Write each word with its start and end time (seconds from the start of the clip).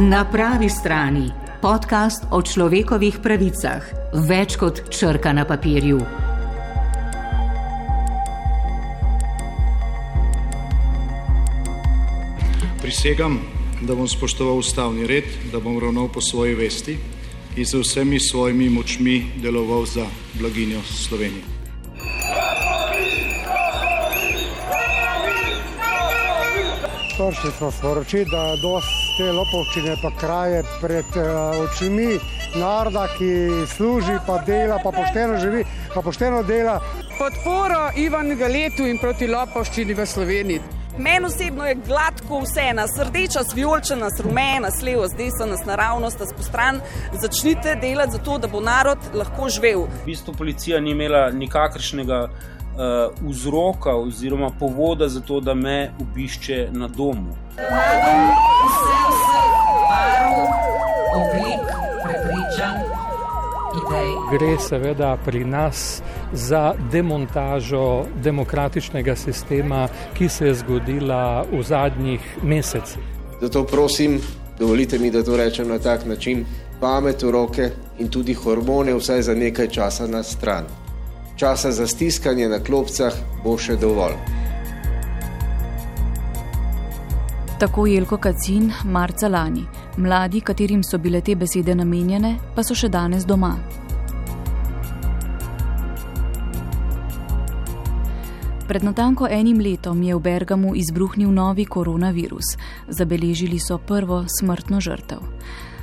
Na 0.00 0.24
pravi 0.30 0.68
strani 0.70 1.30
podcast 1.62 2.22
o 2.30 2.38
človekovih 2.38 3.16
pravicah, 3.18 3.82
več 4.28 4.54
kot 4.54 4.78
črka 4.94 5.32
na 5.34 5.42
papirju. 5.42 5.98
Prisegam, 12.78 13.40
da 13.82 13.96
bom 13.98 14.06
spoštoval 14.06 14.62
ustavni 14.62 15.08
red, 15.10 15.26
da 15.50 15.58
bom 15.58 15.80
ravnal 15.82 16.06
po 16.14 16.22
svoji 16.22 16.54
vesti 16.54 16.94
in 17.56 17.66
z 17.66 17.82
vsemi 17.82 18.22
svojimi 18.22 18.70
močmi 18.70 19.16
deloval 19.42 19.82
za 19.82 20.06
blaginjo 20.38 20.78
Slovenije. 20.86 21.42
Prišli 27.18 27.50
smo 27.58 27.74
sporočiti, 27.74 28.30
da 28.30 28.54
dosti 28.62 29.07
te 29.18 29.32
lopovščine 29.34 29.96
pa 29.98 30.12
kraje 30.14 30.62
pred 30.78 31.16
uh, 31.18 31.56
očmi 31.64 32.18
naroda, 32.54 33.08
ki 33.16 33.30
služi, 33.74 34.14
pa 34.26 34.38
dela, 34.46 34.78
pa 34.82 34.92
pošteno 34.94 35.40
živi, 35.42 35.64
pa 35.94 36.02
pošteno 36.06 36.44
dela. 36.46 36.78
Podporo 37.18 37.88
Ivan 37.98 38.30
Galetu 38.38 38.86
in 38.86 39.00
proti 39.02 39.26
lopovščini 39.26 39.96
v 39.98 40.06
Sloveniji. 40.06 40.60
Meni 40.98 41.26
osebno 41.26 41.66
je 41.66 41.76
gladko 41.86 42.40
vse, 42.42 42.68
nas 42.74 42.94
rdeča, 42.98 43.42
svijolčena, 43.50 44.08
rumena, 44.22 44.70
slevo, 44.70 45.06
zdesna, 45.10 45.46
nas 45.50 45.66
naravnost, 45.66 46.22
nas 46.22 46.32
postran. 46.34 46.80
Začnite 47.22 47.74
delati 47.82 48.16
za 48.16 48.22
to, 48.22 48.38
da 48.38 48.50
bo 48.50 48.62
narod 48.62 49.10
lahko 49.14 49.50
živel. 49.50 49.86
V 50.02 50.06
bistvu 50.06 50.34
policija 50.38 50.80
ni 50.80 50.94
imela 50.94 51.28
nikakršnega 51.30 52.22
uh, 52.28 53.28
vzroka 53.30 53.94
oziroma 53.98 54.50
povoda 54.58 55.08
za 55.08 55.20
to, 55.20 55.40
da 55.40 55.54
me 55.54 55.92
obišče 56.02 56.68
na 56.72 56.88
domu. 56.88 57.34
Barv, 57.58 58.57
oblik, 61.18 61.66
prepričanj, 62.04 62.80
idej. 63.80 64.08
Gre 64.32 64.58
seveda 64.58 65.16
pri 65.24 65.44
nas 65.44 66.02
za 66.32 66.74
demontažo 66.92 68.04
demokratičnega 68.22 69.16
sistema, 69.16 69.88
ki 70.14 70.28
se 70.28 70.46
je 70.46 70.54
zgodila 70.54 71.44
v 71.52 71.62
zadnjih 71.62 72.36
mesecih. 72.42 73.02
Zato 73.40 73.64
prosim, 73.64 74.20
dovolite 74.58 74.98
mi, 74.98 75.10
da 75.10 75.22
to 75.22 75.36
rečem 75.36 75.68
na 75.68 75.78
tak 75.78 76.06
način, 76.06 76.44
pamet 76.80 77.22
v 77.22 77.30
roke 77.30 77.70
in 77.98 78.08
tudi 78.08 78.34
hormone 78.34 78.94
vsaj 78.94 79.22
za 79.22 79.34
nekaj 79.34 79.68
časa 79.68 80.06
na 80.06 80.22
stran. 80.22 80.64
Časa 81.36 81.72
za 81.72 81.86
stiskanje 81.86 82.48
na 82.48 82.58
klopcah 82.58 83.14
bo 83.44 83.58
še 83.58 83.76
dovolj. 83.76 84.18
Tako 87.58 87.86
Jelko 87.86 88.18
Kacin, 88.18 88.72
marca 88.84 89.28
lani. 89.28 89.87
Mladi, 89.98 90.40
katerim 90.40 90.82
so 90.82 90.98
bile 90.98 91.20
te 91.20 91.34
besede 91.34 91.74
namenjene, 91.74 92.36
pa 92.54 92.62
so 92.62 92.74
še 92.74 92.86
danes 92.88 93.26
doma. 93.26 93.56
Pred 98.68 98.84
natanko 98.84 99.26
enim 99.32 99.58
letom 99.64 100.02
je 100.04 100.14
v 100.14 100.22
Bergamu 100.22 100.74
izbruhnil 100.76 101.32
novi 101.34 101.64
koronavirus. 101.64 102.54
Zabeležili 102.88 103.58
so 103.58 103.78
prvo 103.78 104.22
smrtno 104.38 104.80
žrtev. 104.80 105.24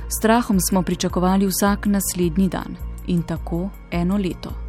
Strahom 0.08 0.60
smo 0.60 0.82
pričakovali 0.82 1.50
vsak 1.50 1.86
naslednji 1.86 2.48
dan 2.48 2.76
in 3.06 3.22
tako 3.22 3.68
eno 3.90 4.16
leto. 4.16 4.65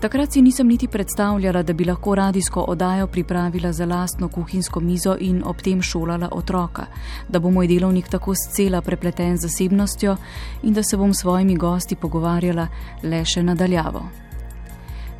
Takrat 0.00 0.32
si 0.32 0.42
nisem 0.42 0.68
niti 0.68 0.88
predstavljala, 0.88 1.62
da 1.62 1.72
bi 1.72 1.84
lahko 1.84 2.14
radijsko 2.14 2.60
oddajo 2.60 3.06
pripravila 3.06 3.72
za 3.72 3.84
lastno 3.86 4.28
kuhinjsko 4.28 4.80
mizo 4.80 5.16
in 5.20 5.42
ob 5.44 5.56
tem 5.56 5.82
šolala 5.82 6.28
otroka, 6.32 6.86
da 7.28 7.38
bo 7.38 7.50
moj 7.50 7.66
delovnik 7.66 8.08
tako 8.08 8.32
scela 8.34 8.80
prepleten 8.80 9.36
z 9.36 9.40
zasebnostjo 9.40 10.16
in 10.62 10.74
da 10.74 10.82
se 10.82 10.96
bom 10.96 11.14
s 11.14 11.20
svojimi 11.20 11.56
gosti 11.56 11.96
pogovarjala 11.96 12.66
le 13.02 13.24
še 13.24 13.42
nadaljavo. 13.42 14.02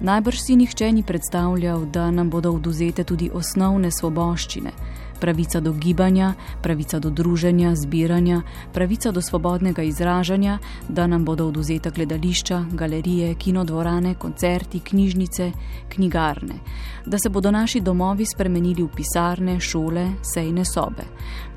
Najbrž 0.00 0.40
si 0.40 0.56
nihče 0.56 0.92
ni 0.92 1.02
predstavljal, 1.02 1.84
da 1.84 2.10
nam 2.10 2.30
bodo 2.30 2.52
oduzete 2.52 3.04
tudi 3.04 3.30
osnovne 3.34 3.90
svoboščine. 3.90 4.70
Pravica 5.20 5.60
do 5.60 5.72
gibanja, 5.72 6.34
pravica 6.62 6.98
do 6.98 7.10
druženja, 7.10 7.74
zbiranja, 7.76 8.42
pravica 8.72 9.10
do 9.12 9.20
svobodnega 9.22 9.82
izražanja, 9.82 10.58
da 10.88 11.06
nam 11.06 11.24
bodo 11.24 11.46
oduzeta 11.46 11.90
gledališča, 11.90 12.64
galerije, 12.72 13.34
kinodvorane, 13.34 14.14
koncerti, 14.14 14.80
knjižnice, 14.80 15.52
knjigarne, 15.88 16.54
da 17.06 17.18
se 17.18 17.28
bodo 17.28 17.50
naši 17.50 17.80
domovi 17.80 18.26
spremenili 18.26 18.82
v 18.82 18.88
pisarne, 18.96 19.60
šole, 19.60 20.08
sejne 20.22 20.64
sobe, 20.64 21.04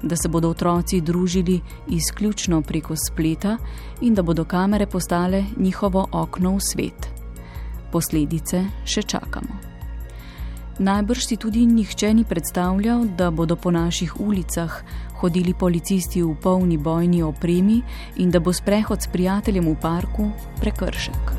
da 0.01 0.15
se 0.15 0.29
bodo 0.29 0.49
otroci 0.49 1.01
družili 1.01 1.61
izključno 1.87 2.61
preko 2.61 2.95
spleta 2.95 3.57
in 4.01 4.13
da 4.13 4.21
bodo 4.21 4.45
kamere 4.45 4.85
postale 4.85 5.43
njihovo 5.57 6.07
okno 6.11 6.55
v 6.55 6.59
svet. 6.71 7.07
Posledice 7.91 8.65
še 8.85 9.01
čakamo. 9.01 9.72
Najbrž 10.79 11.25
si 11.25 11.37
tudi 11.37 11.65
nihče 11.65 12.13
ni 12.13 12.23
predstavljal, 12.23 13.05
da 13.05 13.31
bodo 13.31 13.55
po 13.55 13.71
naših 13.71 14.19
ulicah 14.19 14.81
hodili 15.21 15.53
policisti 15.53 16.23
v 16.23 16.35
polni 16.35 16.77
bojni 16.77 17.21
opremi 17.23 17.81
in 18.15 18.31
da 18.31 18.39
bo 18.39 18.53
sprehod 18.53 19.01
s 19.01 19.07
prijateljem 19.07 19.69
v 19.69 19.75
parku 19.81 20.31
prekršek. 20.59 21.33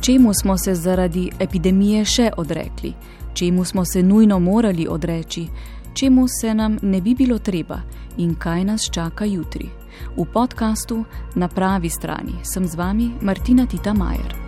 Čemu 0.00 0.34
smo 0.34 0.58
se 0.58 0.74
zaradi 0.74 1.30
epidemije 1.40 2.04
še 2.04 2.30
odrekli, 2.36 2.92
čemu 3.34 3.64
smo 3.64 3.84
se 3.84 4.02
nujno 4.02 4.38
morali 4.38 4.86
odreči, 4.88 5.46
čemu 5.94 6.28
se 6.28 6.54
nam 6.54 6.78
ne 6.82 7.00
bi 7.00 7.14
bilo 7.14 7.38
treba 7.38 7.80
in 8.16 8.34
kaj 8.34 8.64
nas 8.64 8.90
čaka 8.92 9.24
jutri. 9.24 9.83
V 10.16 10.24
podkastu 10.24 11.04
Na 11.34 11.48
pravi 11.48 11.90
strani 11.90 12.32
sem 12.42 12.66
z 12.66 12.74
vami 12.74 13.12
Martina 13.20 13.66
Tita 13.66 13.94
Majer. 13.94 14.44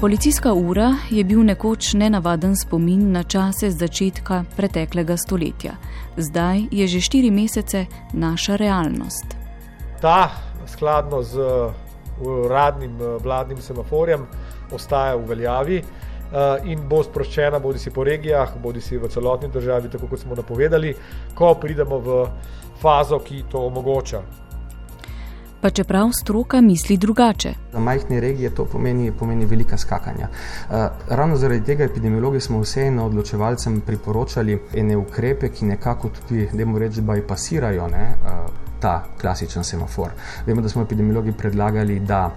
Policijska 0.00 0.52
ura 0.52 0.94
je 1.10 1.24
bil 1.24 1.40
nekoč 1.44 1.94
nenavaden 1.94 2.56
spomin 2.56 3.12
na 3.12 3.22
čase 3.22 3.70
začetka 3.70 4.44
preteklega 4.56 5.16
stoletja. 5.16 5.72
Zdaj 6.16 6.68
je 6.70 6.86
že 6.86 7.00
štiri 7.00 7.30
mesece 7.30 7.86
naša 8.12 8.56
realnost. 8.56 9.24
Ta, 10.00 10.30
skladno 10.66 11.22
z 11.22 11.40
uradnim 12.20 12.98
vladnim 13.24 13.60
semaforjem, 13.60 14.26
ostaja 14.72 15.16
v 15.16 15.24
veljavi 15.28 15.82
in 16.64 16.88
bo 16.88 17.02
sproščena 17.02 17.58
bodi 17.58 17.78
si 17.78 17.90
po 17.90 18.04
regijah, 18.04 18.56
bodi 18.62 18.80
si 18.80 18.98
v 18.98 19.08
celotni 19.08 19.48
državi, 19.52 19.88
tako 19.92 20.06
kot 20.10 20.20
smo 20.20 20.34
napovedali, 20.34 20.94
ko 21.34 21.54
pridemo 21.60 21.98
v 21.98 22.24
fazo, 22.80 23.18
ki 23.18 23.44
to 23.50 23.66
omogoča. 23.66 24.22
Pa 25.60 25.70
čeprav 25.70 26.10
stroka 26.12 26.60
misli 26.60 26.96
drugače. 26.96 27.54
Za 27.72 27.80
majhne 27.80 28.20
regije 28.20 28.50
to 28.54 28.64
pomeni, 28.64 29.12
pomeni 29.12 29.46
velika 29.46 29.76
skakanja. 29.76 30.28
Ravno 31.08 31.36
zaradi 31.36 31.64
tega 31.64 31.84
epidemiologi 31.84 32.40
smo 32.40 32.60
vseeno 32.60 33.06
odločevalcem 33.06 33.80
priporočali 33.80 34.58
ene 34.74 34.96
ukrepe, 34.96 35.48
ki 35.48 35.64
nekako 35.64 36.08
tudi, 36.08 36.48
da 36.52 36.64
mu 36.64 36.78
reči, 36.78 37.00
bypassirajo 37.00 37.88
ne, 37.88 38.04
ta 38.80 39.04
klasičen 39.20 39.64
semafor. 39.64 40.10
Vemo, 40.46 40.60
da 40.60 40.68
smo 40.68 40.82
epidemiologi 40.82 41.32
predlagali, 41.32 42.00
da 42.00 42.30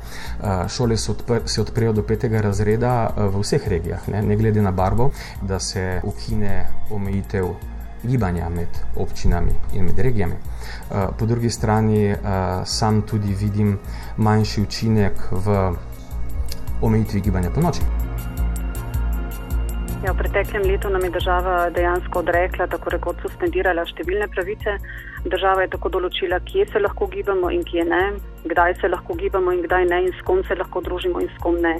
šole 0.67 0.97
se, 0.97 1.11
odpr 1.11 1.41
se 1.45 1.61
odprejo 1.61 1.93
do 1.93 2.03
petega 2.03 2.41
razreda 2.41 3.13
v 3.17 3.39
vseh 3.39 3.67
regijah, 3.67 4.07
ne, 4.09 4.21
ne 4.21 4.35
glede 4.35 4.61
na 4.61 4.71
barvo, 4.71 5.11
da 5.41 5.59
se 5.59 6.01
ukine 6.03 6.67
omejitev 6.89 7.51
gibanja 8.03 8.49
med 8.49 8.67
občinami 8.95 9.51
in 9.73 9.85
med 9.85 9.99
regijami. 9.99 10.35
Po 11.19 11.25
drugi 11.25 11.49
strani 11.49 12.15
sam 12.65 13.01
tudi 13.01 13.33
vidim 13.33 13.79
manjši 14.17 14.61
učinek 14.61 15.13
v 15.31 15.75
omejitvi 16.81 17.21
gibanja 17.21 17.49
po 17.51 17.61
noči. 17.61 17.81
Ja, 19.99 20.13
v 20.13 20.17
preteklem 20.17 20.63
letu 20.63 20.89
nam 20.89 21.03
je 21.03 21.09
država 21.09 21.69
dejansko 21.75 22.19
odrekla, 22.19 22.67
tako 22.71 22.89
rekoč 22.95 23.19
suspendirala 23.25 23.83
številne 23.83 24.29
pravice. 24.31 24.77
Država 25.25 25.61
je 25.61 25.71
tako 25.75 25.89
določila, 25.89 26.39
kje 26.39 26.65
se 26.71 26.79
lahko 26.79 27.07
gibamo 27.11 27.49
in 27.51 27.63
kje 27.67 27.83
ne, 27.85 28.03
kdaj 28.45 28.75
se 28.81 28.87
lahko 28.87 29.15
gibamo 29.19 29.51
in 29.51 29.65
kdaj 29.65 29.85
ne 29.85 30.05
in 30.05 30.13
s 30.15 30.23
kom 30.23 30.43
se 30.47 30.55
lahko 30.55 30.81
družimo 30.81 31.19
in 31.21 31.27
s 31.27 31.41
kom 31.43 31.59
ne. 31.59 31.75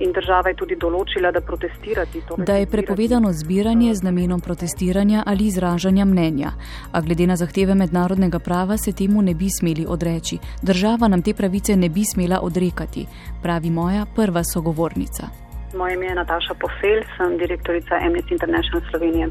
In 0.00 0.14
država 0.16 0.48
je 0.48 0.56
tudi 0.56 0.76
določila, 0.80 1.30
da 1.30 1.42
protestirati. 1.44 2.22
Torej 2.26 2.46
da 2.48 2.56
je 2.56 2.66
prepovedano 2.66 3.30
zbiranje 3.36 3.94
z 3.94 4.06
namenom 4.06 4.40
protestiranja 4.40 5.22
ali 5.26 5.46
izražanja 5.52 6.04
mnenja. 6.08 6.54
A 6.92 7.00
glede 7.04 7.26
na 7.26 7.36
zahteve 7.36 7.74
mednarodnega 7.74 8.38
prava 8.38 8.78
se 8.78 8.96
temu 8.96 9.22
ne 9.22 9.34
bi 9.34 9.50
smeli 9.52 9.84
odreči. 9.86 10.40
Država 10.62 11.08
nam 11.08 11.22
te 11.22 11.34
pravice 11.34 11.76
ne 11.76 11.88
bi 11.88 12.04
smela 12.14 12.40
odrekati, 12.42 13.06
pravi 13.42 13.70
moja 13.70 14.06
prva 14.16 14.42
sogovornica. 14.44 15.28
Moje 15.76 15.94
ime 15.94 16.06
je 16.06 16.14
Nataša 16.14 16.54
Pofel, 16.54 17.04
sem 17.16 17.38
direktorica 17.38 18.00
Amnesty 18.02 18.32
International 18.32 18.82
Slovenije. 18.90 19.28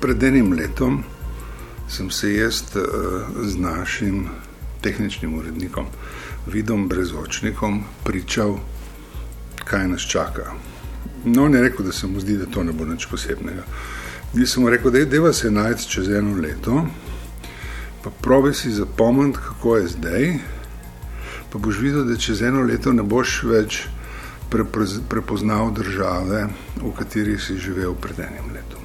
Pred 0.00 0.22
enim 0.22 0.52
letom 0.52 1.02
sem 1.88 2.10
se 2.10 2.34
jaz 2.34 2.62
z 3.42 3.56
našim 3.56 4.28
tehničnim 4.80 5.34
urednikom 5.34 5.86
vidom 6.46 6.88
brezočnikom 6.88 7.82
pričal, 8.04 8.58
kaj 9.64 9.88
nas 9.88 10.00
čaka. 10.00 10.52
No, 11.24 11.44
on 11.44 11.54
je 11.54 11.62
rekel, 11.62 11.86
da 11.86 11.92
se 11.92 12.06
mu 12.06 12.20
zdi, 12.20 12.36
da 12.36 12.46
to 12.46 12.62
ne 12.62 12.72
bo 12.72 12.84
nič 12.84 13.06
posebnega. 13.06 13.64
Jaz 14.34 14.54
sem 14.54 14.62
mu 14.62 14.70
rekel, 14.70 14.90
da 14.90 14.98
je 14.98 15.06
deva 15.06 15.32
se 15.32 15.50
najti 15.50 15.88
čez 15.88 16.08
eno 16.08 16.36
leto, 16.40 16.86
pa 18.04 18.10
probi 18.10 18.54
si 18.54 18.70
zapomniti, 18.72 19.38
kako 19.38 19.76
je 19.76 19.88
zdaj, 19.88 20.34
pa 21.52 21.58
boš 21.58 21.78
videl, 21.78 22.04
da 22.04 22.16
čez 22.16 22.42
eno 22.42 22.62
leto 22.62 22.92
ne 22.92 23.02
boš 23.02 23.42
več 23.42 23.86
prepoznal 25.08 25.72
države, 25.72 26.46
v 26.80 26.92
kateri 26.96 27.38
si 27.38 27.58
živel 27.58 27.94
pred 27.94 28.18
enim 28.18 28.52
letom. 28.54 28.77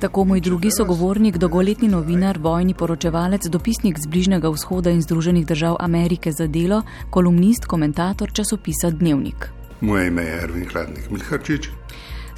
Tako 0.00 0.24
moj 0.24 0.40
drugi 0.40 0.70
sogovornik, 0.70 1.36
dolgoletni 1.36 1.88
novinar, 1.88 2.38
vojni 2.38 2.74
poročevalec, 2.74 3.42
dopisnik 3.52 3.98
z 3.98 4.06
Bližnjega 4.06 4.48
vzhoda 4.48 4.90
in 4.90 5.02
Združenih 5.02 5.46
držav 5.46 5.76
Amerike 5.80 6.32
za 6.32 6.46
delo, 6.46 6.82
kolumnist, 7.10 7.64
komentator 7.64 8.32
časopisa 8.32 8.90
Dnevnik. 8.90 9.50
Moje 9.80 10.06
ime 10.06 10.22
je 10.22 10.42
Ervin 10.42 10.64
Hladnik 10.72 11.10
Milharčič. 11.10 11.68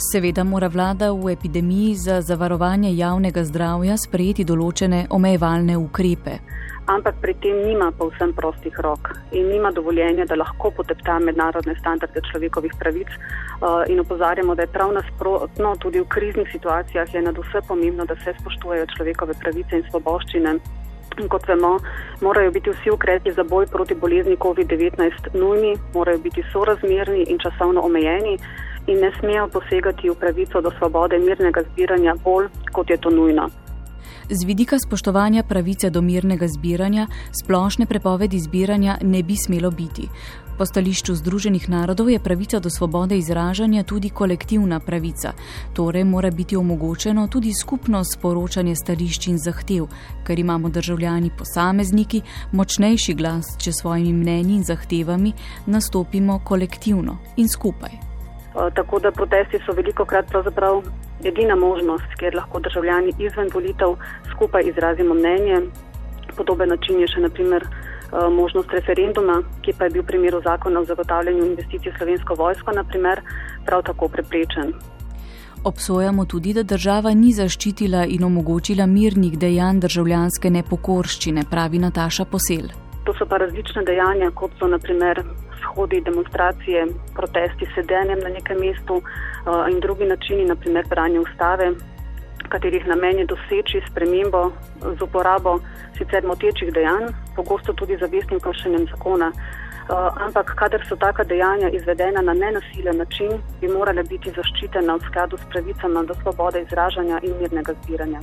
Seveda 0.02 0.42
mora 0.44 0.68
vlada 0.68 1.12
v 1.12 1.30
epidemiji 1.32 1.94
za 1.94 2.20
zavarovanje 2.20 2.90
javnega 2.96 3.44
zdravja 3.44 3.94
sprejeti 3.96 4.44
določene 4.44 5.06
omejevalne 5.10 5.76
ukrepe 5.78 6.40
ampak 6.86 7.14
pri 7.22 7.34
tem 7.38 7.62
nima 7.62 7.92
povsem 7.94 8.32
prostih 8.34 8.74
rok 8.82 9.14
in 9.30 9.48
nima 9.48 9.70
dovoljenja, 9.70 10.26
da 10.26 10.34
lahko 10.34 10.70
potepta 10.70 11.18
mednarodne 11.18 11.74
standarde 11.78 12.20
človekovih 12.30 12.74
pravic 12.78 13.08
uh, 13.08 13.86
in 13.88 14.00
opozarjamo, 14.00 14.54
da 14.54 14.62
je 14.62 14.74
prav 14.74 14.92
nasprotno, 14.92 15.76
tudi 15.78 16.00
v 16.00 16.08
kriznih 16.08 16.48
situacijah 16.52 17.14
je 17.14 17.22
nad 17.22 17.38
vse 17.38 17.62
pomembno, 17.68 18.04
da 18.04 18.16
se 18.24 18.34
spoštujejo 18.40 18.86
človekove 18.96 19.34
pravice 19.40 19.78
in 19.78 19.84
svoboščine. 19.90 20.58
Kot 21.28 21.48
vemo, 21.48 21.78
morajo 22.20 22.50
biti 22.50 22.70
vsi 22.70 22.90
ukrepi 22.90 23.32
za 23.32 23.44
boj 23.44 23.66
proti 23.66 23.94
bolezni 23.94 24.36
COVID-19 24.36 25.12
nujni, 25.34 25.76
morajo 25.94 26.18
biti 26.18 26.42
sorazmerni 26.52 27.22
in 27.28 27.38
časovno 27.38 27.80
omejeni 27.80 28.38
in 28.86 29.00
ne 29.00 29.12
smejo 29.20 29.48
posegati 29.48 30.10
v 30.10 30.14
pravico 30.14 30.60
do 30.60 30.70
svobode 30.78 31.18
mirnega 31.18 31.62
zbiranja 31.62 32.14
bolj, 32.24 32.48
kot 32.72 32.90
je 32.90 32.96
to 32.96 33.10
nujno. 33.10 33.48
Z 34.30 34.44
vidika 34.46 34.78
spoštovanja 34.78 35.42
pravice 35.42 35.90
do 35.90 36.02
mirnega 36.02 36.48
zbiranja, 36.48 37.06
splošne 37.42 37.86
prepovedi 37.86 38.40
zbiranja 38.40 38.98
ne 39.02 39.22
bi 39.22 39.36
smelo 39.36 39.70
biti. 39.70 40.08
Po 40.58 40.66
stališču 40.66 41.14
Združenih 41.14 41.68
narodov 41.68 42.10
je 42.10 42.18
pravica 42.20 42.60
do 42.60 42.70
svobode 42.70 43.18
izražanja 43.18 43.82
tudi 43.82 44.10
kolektivna 44.10 44.80
pravica, 44.80 45.32
torej 45.72 46.04
mora 46.04 46.30
biti 46.30 46.56
omogočeno 46.56 47.26
tudi 47.28 47.52
skupno 47.62 48.04
sporočanje 48.04 48.76
stališč 48.76 49.26
in 49.26 49.38
zahtev, 49.38 49.88
ker 50.26 50.38
imamo 50.38 50.68
državljani 50.68 51.30
posamezniki 51.38 52.22
močnejši 52.52 53.14
glas, 53.14 53.56
če 53.58 53.72
svojimi 53.72 54.12
mnenji 54.12 54.54
in 54.56 54.64
zahtevami 54.64 55.32
nastopimo 55.66 56.40
kolektivno 56.44 57.18
in 57.36 57.48
skupaj. 57.48 58.12
Tako 58.74 58.98
da 58.98 59.10
protesti 59.10 59.58
so 59.66 59.72
veliko 59.72 60.04
krat 60.04 60.28
pravzaprav 60.28 60.82
edina 61.24 61.56
možnost, 61.56 62.14
kjer 62.18 62.34
lahko 62.34 62.60
državljani 62.60 63.14
izven 63.18 63.48
volitev 63.54 63.96
skupaj 64.30 64.62
izrazimo 64.66 65.14
mnenje. 65.14 65.60
Podoben 66.36 66.68
način 66.68 67.00
je 67.00 67.08
še 67.08 67.20
naprimer 67.20 67.62
eh, 67.66 68.28
možnost 68.30 68.72
referenduma, 68.72 69.42
ki 69.62 69.74
pa 69.78 69.84
je 69.84 69.90
bil 69.90 70.02
v 70.02 70.06
primeru 70.06 70.40
zakona 70.44 70.80
o 70.80 70.84
zagotavljanju 70.84 71.46
investicij 71.46 71.92
v 71.92 71.98
slovensko 71.98 72.34
vojsko 72.34 72.72
naprimer, 72.72 73.22
prav 73.66 73.82
tako 73.82 74.08
preprečen. 74.08 74.74
Obsojamo 75.64 76.24
tudi, 76.24 76.52
da 76.52 76.62
država 76.62 77.12
ni 77.14 77.32
zaščitila 77.32 78.06
in 78.10 78.24
omogočila 78.24 78.86
mirnih 78.86 79.38
dejanj 79.38 79.78
državljanske 79.84 80.50
nepokorščine, 80.50 81.44
pravi 81.50 81.78
Nataša 81.78 82.24
Posel. 82.24 82.72
To 83.04 83.14
so 83.18 83.26
pa 83.26 83.36
različne 83.36 83.82
dejanja, 83.82 84.30
kot 84.30 84.52
so 84.58 84.68
naprimer 84.70 85.22
shodi, 85.62 86.00
demonstracije, 86.00 86.86
protesti, 87.14 87.66
sedenjem 87.74 88.18
na 88.18 88.28
nekem 88.28 88.60
mestu 88.60 88.94
uh, 88.94 89.66
in 89.70 89.80
drugi 89.80 90.06
načini, 90.06 90.44
naprimer 90.44 90.86
branje 90.88 91.20
ustave, 91.20 91.72
katerih 92.48 92.86
namen 92.86 93.18
je 93.18 93.26
doseči 93.26 93.80
spremembo 93.90 94.50
z 94.98 95.02
uporabo 95.02 95.58
sicer 95.98 96.26
motečih 96.26 96.72
dejanj, 96.72 97.08
pogosto 97.36 97.72
tudi 97.72 97.96
zavestnim 98.00 98.40
kršenjem 98.40 98.86
zakona. 98.90 99.32
Uh, 99.32 100.22
ampak, 100.26 100.54
kadar 100.60 100.84
so 100.88 100.96
taka 100.96 101.24
dejanja 101.24 101.68
izvedena 101.68 102.22
na 102.22 102.34
nenasilen 102.34 102.96
način, 102.96 103.32
bi 103.60 103.68
morale 103.68 104.02
biti 104.02 104.30
zaščitena 104.36 104.94
v 104.94 105.10
skladu 105.10 105.38
s 105.38 105.50
pravicama 105.50 106.02
do 106.02 106.14
svobode 106.22 106.62
izražanja 106.62 107.18
in 107.22 107.34
mirnega 107.40 107.74
zbiranja. 107.82 108.20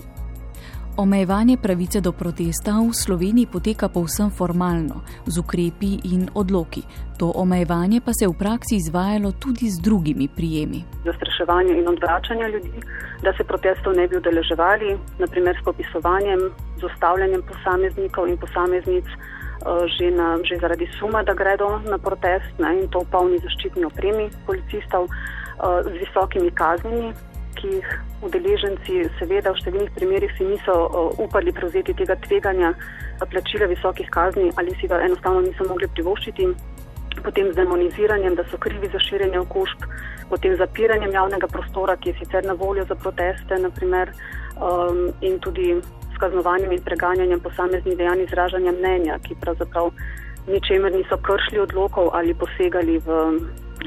Omejevanje 0.99 1.57
pravice 1.57 2.01
do 2.01 2.11
protesta 2.11 2.75
v 2.75 2.91
Sloveniji 2.91 3.47
poteka 3.47 3.87
povsem 3.87 4.27
formalno, 4.27 4.99
z 5.31 5.39
ukrepi 5.39 6.11
in 6.11 6.27
odloki. 6.35 6.83
To 7.15 7.31
omejevanje 7.39 8.03
pa 8.03 8.11
se 8.11 8.27
je 8.27 8.29
v 8.29 8.35
praksi 8.35 8.75
izvajalo 8.75 9.31
tudi 9.31 9.71
z 9.71 9.79
drugimi 9.79 10.27
prijemi. 10.27 10.83
Zastraševanje 11.07 11.73
in 11.79 11.87
odvračanje 11.87 12.51
ljudi, 12.51 12.83
da 13.23 13.31
se 13.31 13.47
protestov 13.47 13.95
ne 13.95 14.07
bi 14.11 14.19
udeleževali, 14.19 14.99
naprimer 15.23 15.55
s 15.55 15.63
popisovanjem, 15.63 16.39
z 16.79 16.83
ustavljanjem 16.83 17.41
posameznikov 17.47 18.27
in 18.27 18.37
posameznic 18.37 19.07
eh, 19.07 19.87
že, 19.95 20.11
na, 20.11 20.35
že 20.43 20.59
zaradi 20.59 20.87
suma, 20.99 21.23
da 21.23 21.31
gredo 21.33 21.79
na 21.87 21.97
protest 21.97 22.51
ne, 22.59 22.75
in 22.75 22.91
to 22.91 23.07
v 23.07 23.11
polni 23.11 23.39
zaščitni 23.39 23.87
opremi 23.87 24.27
policistov 24.43 25.07
eh, 25.07 25.79
z 25.87 25.95
visokimi 26.03 26.51
kaznimi 26.51 27.15
ki 27.59 27.75
jih 27.75 27.89
udeleženci 28.25 29.03
seveda 29.19 29.53
v 29.53 29.61
številnih 29.61 29.93
primerjih 29.95 30.33
si 30.37 30.47
niso 30.47 30.75
upali 31.19 31.53
prevzeti 31.55 31.93
tega 31.93 32.15
tveganja 32.25 32.73
plačila 33.19 33.67
visokih 33.67 34.09
kazni 34.09 34.49
ali 34.55 34.75
si 34.79 34.87
ga 34.87 35.01
enostavno 35.03 35.43
niso 35.43 35.67
mogli 35.67 35.87
privoščiti, 35.91 36.47
potem 37.23 37.51
z 37.51 37.55
demoniziranjem, 37.55 38.35
da 38.35 38.45
so 38.47 38.57
krivi 38.57 38.89
za 38.93 38.99
širjenje 38.99 39.39
okužb, 39.39 39.83
potem 40.29 40.55
zapiranjem 40.55 41.11
javnega 41.11 41.47
prostora, 41.47 41.97
ki 41.97 42.13
je 42.13 42.19
sicer 42.21 42.45
na 42.45 42.53
voljo 42.53 42.85
za 42.87 42.95
proteste, 42.95 43.59
naprimer, 43.59 44.13
um, 44.59 45.09
in 45.21 45.39
tudi 45.39 45.75
s 46.13 46.21
kaznovanjem 46.21 46.71
in 46.71 46.83
preganjanjem 46.85 47.39
posameznih 47.39 47.97
dejanj 47.97 48.23
izražanja 48.27 48.71
mnenja, 48.71 49.19
ki 49.25 49.39
pravzaprav 49.41 49.91
ničemer 50.47 50.95
niso 50.95 51.17
kršili 51.17 51.61
odlokov 51.65 52.09
ali 52.13 52.33
posegali 52.33 52.99
v 53.05 53.19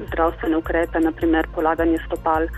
zdravstvene 0.08 0.56
ukrepe, 0.56 1.00
naprimer 1.00 1.48
polaganje 1.54 1.98
stopal. 2.06 2.48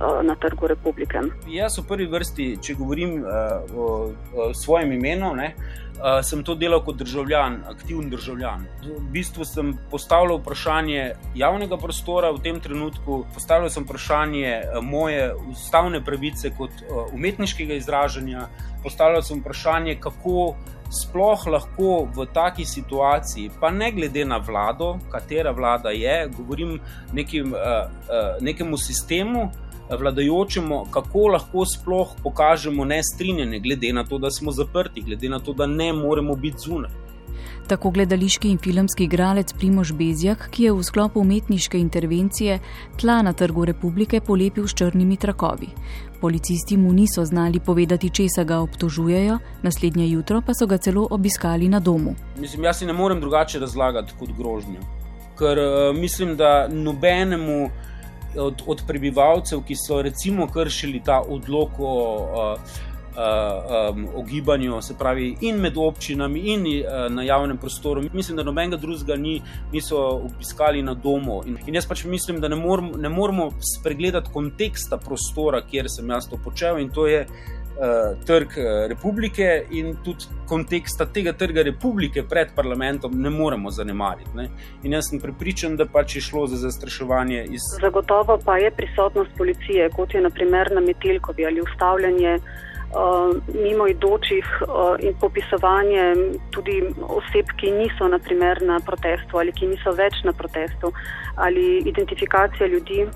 Eh, 0.00 0.22
na 0.22 0.34
trgu 0.34 0.66
republike. 0.66 1.20
Jaz 1.46 1.76
v 1.78 1.84
prvi 1.86 2.06
vrsti, 2.10 2.46
če 2.64 2.74
govorim 2.74 3.20
o, 3.22 3.86
o 4.34 4.48
svojem 4.56 4.94
imenu, 4.96 5.34
ne, 5.36 5.52
uh, 5.52 6.18
sem 6.24 6.40
to 6.42 6.56
delal 6.58 6.80
kot 6.82 6.96
državljan, 6.98 7.60
aktivni 7.70 8.10
državljan. 8.10 8.64
V 8.86 9.04
bistvu 9.12 9.44
sem 9.46 9.74
postavljal 9.92 10.40
vprašanje 10.40 11.04
javnega 11.38 11.76
prostora 11.78 12.32
v 12.32 12.42
tem 12.42 12.60
trenutku, 12.60 13.22
postavljal 13.34 13.70
sem 13.70 13.86
vprašanje 13.86 14.56
moje 14.82 15.30
ustavne 15.52 16.02
pravice 16.04 16.50
kot 16.56 16.84
umetniškega 17.12 17.78
izražanja, 17.78 18.48
postavljal 18.82 19.22
sem 19.22 19.44
vprašanje, 19.44 19.98
kako. 20.00 20.54
Sploh 20.92 21.46
lahko 21.48 22.02
v 22.12 22.26
taki 22.36 22.66
situaciji, 22.68 23.48
pa 23.60 23.70
ne 23.72 23.86
glede 23.96 24.26
na 24.28 24.36
vlado, 24.44 24.98
katera 25.08 25.54
vlada 25.56 25.88
je, 25.96 26.26
govorim 26.36 26.74
uh, 26.76 27.22
nekemu 28.44 28.76
sistemu, 28.76 29.46
vladajočemu, 29.96 30.86
kako 30.90 31.26
lahko 31.36 31.64
sploh 31.66 32.08
pokažemo 32.22 32.84
nestrinjanje, 32.84 33.60
glede 33.60 33.92
na 33.92 34.04
to, 34.04 34.18
da 34.18 34.30
smo 34.30 34.52
zaprti, 34.52 35.00
glede 35.00 35.28
na 35.28 35.38
to, 35.38 35.52
da 35.52 35.66
ne 35.66 35.92
moremo 35.92 36.34
biti 36.36 36.58
zunaj. 36.66 36.90
Tako 37.68 37.90
gledališki 37.90 38.50
in 38.50 38.58
filmski 38.58 39.04
igralec 39.04 39.52
Primož 39.52 39.92
Bezjak, 39.92 40.48
ki 40.50 40.64
je 40.64 40.72
v 40.72 40.82
sklopu 40.82 41.20
umetniške 41.20 41.78
intervencije 41.78 42.58
tla 43.00 43.22
na 43.22 43.32
trgu 43.32 43.64
republike 43.64 44.20
polepil 44.20 44.66
s 44.68 44.74
črnimi 44.74 45.16
trakovi. 45.16 45.68
Policisti 46.20 46.76
mu 46.76 46.92
niso 46.92 47.24
znali 47.24 47.60
povedati, 47.60 48.10
česa 48.10 48.44
ga 48.44 48.58
obtožujejo, 48.58 49.38
naslednje 49.62 50.08
jutro 50.08 50.42
pa 50.46 50.54
so 50.54 50.66
ga 50.66 50.78
celo 50.78 51.06
obiskali 51.10 51.68
na 51.68 51.80
domu. 51.80 52.14
Mislim, 52.38 52.64
jaz 52.64 52.78
si 52.78 52.86
ne 52.86 52.92
morem 52.92 53.20
drugače 53.20 53.58
razlagati 53.58 54.12
kot 54.18 54.30
grožnjo, 54.38 54.80
ker 55.38 55.58
uh, 55.58 55.96
mislim, 55.96 56.36
da 56.36 56.68
nobenemu 56.68 57.70
od, 58.36 58.62
od 58.66 58.82
prebivalcev, 58.86 59.62
ki 59.66 59.76
so 59.76 60.02
recimo 60.02 60.46
kršili 60.46 61.00
ta 61.04 61.20
odlok 61.28 61.80
o, 61.80 61.84
o, 61.84 62.56
o, 63.16 63.94
o 64.14 64.22
gibanju, 64.22 64.80
se 64.82 64.94
pravi, 64.98 65.36
in 65.40 65.60
med 65.60 65.76
občinami, 65.76 66.40
in 66.40 66.64
na 67.10 67.22
javnem 67.22 67.58
prostoru. 67.58 68.02
Mislim, 68.12 68.36
da 68.36 68.42
nobenega 68.42 68.76
drugega 68.76 69.16
ni, 69.16 69.42
niso 69.72 69.98
obiskali 69.98 70.82
na 70.82 70.94
domu. 70.94 71.42
In, 71.46 71.58
in 71.66 71.74
jaz 71.74 71.86
pač 71.86 72.04
mislim, 72.04 72.40
da 72.40 72.48
ne, 72.48 72.56
morm, 72.56 72.92
ne 72.96 73.08
moramo 73.08 73.50
spregledati 73.78 74.32
konteksta 74.32 74.96
prostora, 74.96 75.62
kjer 75.70 75.90
sem 75.90 76.10
jaz 76.10 76.30
to 76.30 76.40
počel 76.44 76.80
in 76.80 76.90
to 76.90 77.06
je 77.06 77.26
uh, 77.76 78.24
trg 78.26 78.56
uh, 78.58 78.88
republike 78.88 79.66
in 79.70 79.96
tudi 80.04 80.24
konteksta 80.48 81.06
tega 81.06 81.32
trga 81.32 81.62
republike 81.62 82.22
pred 82.22 82.54
parlamentom 82.54 83.12
ne 83.22 83.30
moremo 83.30 83.70
zanemariti. 83.70 84.30
Ne? 84.34 84.48
In 84.82 84.92
jaz 84.92 85.10
sem 85.10 85.20
pripričan, 85.20 85.76
da 85.76 85.86
pač 85.86 86.16
je 86.16 86.20
šlo 86.20 86.46
za 86.46 86.56
zastraševanje. 86.56 87.44
Iz... 87.50 87.70
Zagotovo 87.80 88.38
pa 88.44 88.58
je 88.58 88.70
prisotnost 88.70 89.30
policije, 89.38 89.90
kot 89.96 90.14
je 90.14 90.20
naprimer 90.20 90.72
na 90.74 90.80
Metelkovi 90.80 91.46
ali 91.46 91.60
ustavljanje. 91.60 92.38
uh, 92.94 93.36
mimoidočih 93.62 94.46
uh, 94.62 94.96
in 95.00 95.14
popisovanje 95.20 96.14
tudi 96.50 96.82
oseb, 97.02 97.46
ki 97.56 97.70
niso 97.70 98.08
naprimer 98.08 98.62
na 98.62 98.80
protestu 98.86 99.38
ali 99.38 99.52
ki 99.52 99.66
niso 99.66 99.92
več 99.96 100.22
na 100.24 100.32
protestu 100.32 100.92
ali 101.36 101.78
identifikacija 101.88 102.66
ljudi. 102.66 103.06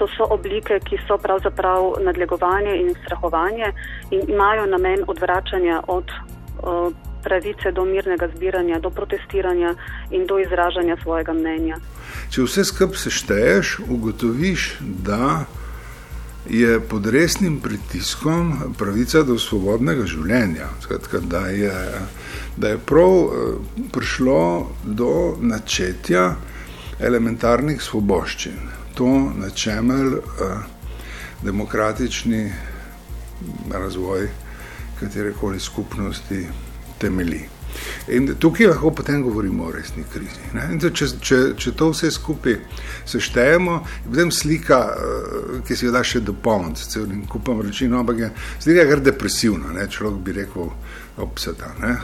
To 0.00 0.06
so 0.08 0.24
oblike, 0.32 0.78
ki 0.80 0.96
so 1.04 1.18
pravzaprav 1.20 2.00
nadlegovanje 2.00 2.72
in 2.80 2.94
strahovanje 3.04 3.72
in 4.10 4.22
imajo 4.32 4.64
namen 4.66 5.04
odvračanja 5.06 5.82
od 5.92 6.08
uh, 6.08 6.92
pravice 7.22 7.72
do 7.72 7.84
mirnega 7.84 8.28
zbiranja, 8.36 8.78
do 8.78 8.90
protestiranja 8.90 9.74
in 10.10 10.26
do 10.26 10.38
izražanja 10.38 10.96
svojega 11.02 11.32
mnenja. 11.32 11.76
Če 12.32 12.46
vse 12.46 12.64
skupaj 12.64 13.02
sešteješ, 13.04 13.78
ugotoviš, 13.88 14.70
da 14.80 15.44
je 16.48 16.80
pod 16.80 17.06
resnim 17.06 17.60
pritiskom 17.60 18.74
pravica 18.78 19.22
do 19.22 19.36
svobodnega 19.38 20.06
življenja. 20.08 20.70
Skratka, 20.80 21.20
da, 21.20 21.46
je, 21.52 21.74
da 22.56 22.72
je 22.72 22.78
prav 22.78 23.12
eh, 23.12 23.54
prišlo 23.92 24.42
do 24.84 25.12
načetja 25.40 26.34
elementarnih 27.00 27.82
svoboščin. 27.82 28.79
To, 28.94 29.32
na 29.36 29.50
čemer 29.50 30.06
eh, 30.06 30.56
demokratični 31.42 32.52
razvoj 33.70 34.28
katerekoli 35.00 35.60
skupnosti 35.60 36.46
temelji. 36.98 37.48
In 38.08 38.34
tukaj 38.38 38.66
lahko 38.66 38.90
potem 38.90 39.22
govorimo 39.22 39.64
o 39.64 39.72
resni 39.72 40.04
krizi. 40.12 40.90
Če, 40.92 41.06
če, 41.22 41.38
če 41.56 41.72
to 41.78 41.90
vse 41.92 42.10
skupaj 42.10 42.56
seštejemo, 43.08 43.76
je 44.04 44.10
potem 44.10 44.32
slika, 44.34 44.80
eh, 44.90 45.60
ki 45.66 45.76
si 45.76 45.86
jo 45.86 45.92
da 45.94 46.02
še 46.04 46.20
dopolniti, 46.26 46.88
cel 46.90 47.06
in 47.12 47.26
kupam 47.30 47.62
rečino, 47.62 48.00
ampak 48.00 48.24
je 48.24 48.32
slika 48.58 48.88
kar 48.90 49.04
depresivna, 49.04 49.74
ne? 49.76 49.86
človek 49.88 50.18
bi 50.24 50.36
rekel 50.40 50.72
obseda, 51.22 51.74
ne? 51.80 51.94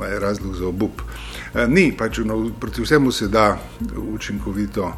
je 0.00 0.18
razlog 0.20 0.56
za 0.56 0.66
obup. 0.68 1.02
Eh, 1.54 1.66
ni, 1.68 1.90
pač 1.96 2.22
no, 2.24 2.40
proti 2.60 2.82
vsemu 2.82 3.12
se 3.12 3.28
da 3.28 3.52
učinkovito 4.14 4.92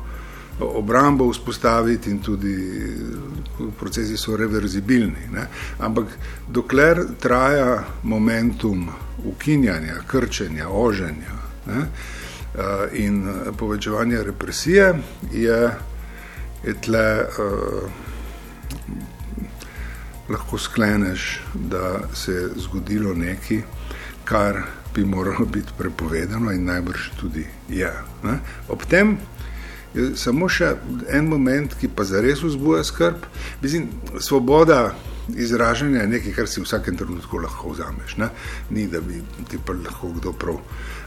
obrambo 0.60 1.30
vzpostaviti 1.32 2.10
in 2.10 2.20
tudi 2.20 2.56
procesi 3.78 4.16
so 4.16 4.36
reverzibilni. 4.36 5.28
Ne? 5.30 5.48
Ampak 5.78 6.06
dokler 6.48 7.06
traja 7.20 7.84
momentum 8.02 8.88
ukinjanja, 9.24 10.02
krčenja, 10.06 10.68
oženja 10.68 11.34
ne? 11.66 11.86
in 12.92 13.24
povečevanja 13.56 14.22
represije, 14.22 14.94
je, 15.32 15.70
je 16.64 16.74
tle 16.80 17.24
uh, 17.24 17.90
lahko 20.28 20.58
skleneš, 20.58 21.40
da 21.54 22.00
se 22.14 22.32
je 22.32 22.48
zgodilo 22.56 23.14
nekaj, 23.14 23.62
kar 24.24 24.62
bi 24.94 25.04
moralo 25.04 25.46
biti 25.46 25.72
prepovedano 25.78 26.52
in 26.52 26.64
najbrž 26.64 27.10
tudi 27.20 27.46
je. 27.68 27.92
Ne? 28.22 28.38
Ob 28.68 28.84
tem 28.84 29.16
je 29.94 30.10
samo 30.16 30.48
še 30.48 30.74
en 31.12 31.28
moment, 31.28 31.74
ki 31.80 31.88
pa 31.88 32.04
zares 32.04 32.42
vzbuja 32.42 32.84
skrb. 32.84 33.26
Mislim, 33.62 33.88
svoboda 34.20 34.94
izražanja 35.36 36.00
je 36.00 36.08
nekaj, 36.08 36.32
kar 36.32 36.48
si 36.48 36.60
v 36.60 36.64
vsakem 36.66 36.96
trenutku 36.96 37.38
lahko 37.38 37.72
vzameš. 37.72 38.16
Ne? 38.16 38.28
Ni, 38.70 38.86
da 38.88 39.00
bi 39.00 39.22
ti 39.50 39.58
pa 39.64 39.72
lahko 39.72 40.12
kdo 40.16 40.32
prav 40.32 40.58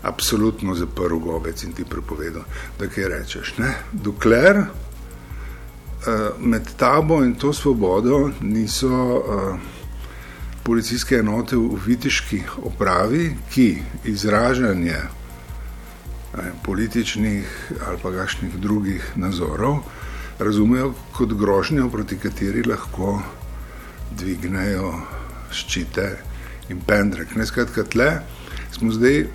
absolutno 0.05 0.75
zaprl 0.75 1.19
gobec 1.19 1.63
in 1.63 1.73
ti 1.73 1.85
prepovedal, 1.85 2.45
da 2.79 2.87
kaj 2.87 3.09
rečeš. 3.09 3.57
Ne? 3.57 3.73
Dokler 3.91 4.57
uh, 4.57 4.67
med 6.39 6.69
tabo 6.77 7.23
in 7.23 7.35
to 7.35 7.53
svobodo 7.53 8.29
niso 8.41 8.93
uh, 8.93 9.59
policijske 10.63 11.15
enote 11.15 11.57
v 11.57 11.77
Vitiški 11.85 12.41
opravi, 12.63 13.35
ki 13.53 13.77
izražanje 14.05 14.97
političnih 16.63 17.71
ali 17.87 17.97
pa 18.03 18.11
kakšnih 18.11 18.57
drugih 18.59 19.11
nazorov, 19.15 19.83
razumejo 20.39 20.93
kot 21.15 21.33
grožnjo, 21.33 21.89
proti 21.89 22.17
kateri 22.19 22.63
lahko 22.63 23.21
dvignejo 24.11 24.93
ščite 25.51 26.09
in 26.69 26.81
pendrek. 26.85 27.35
Neskratka, 27.35 27.83
tle 27.83 28.09
smo 28.71 28.91
zdaj 28.91 29.27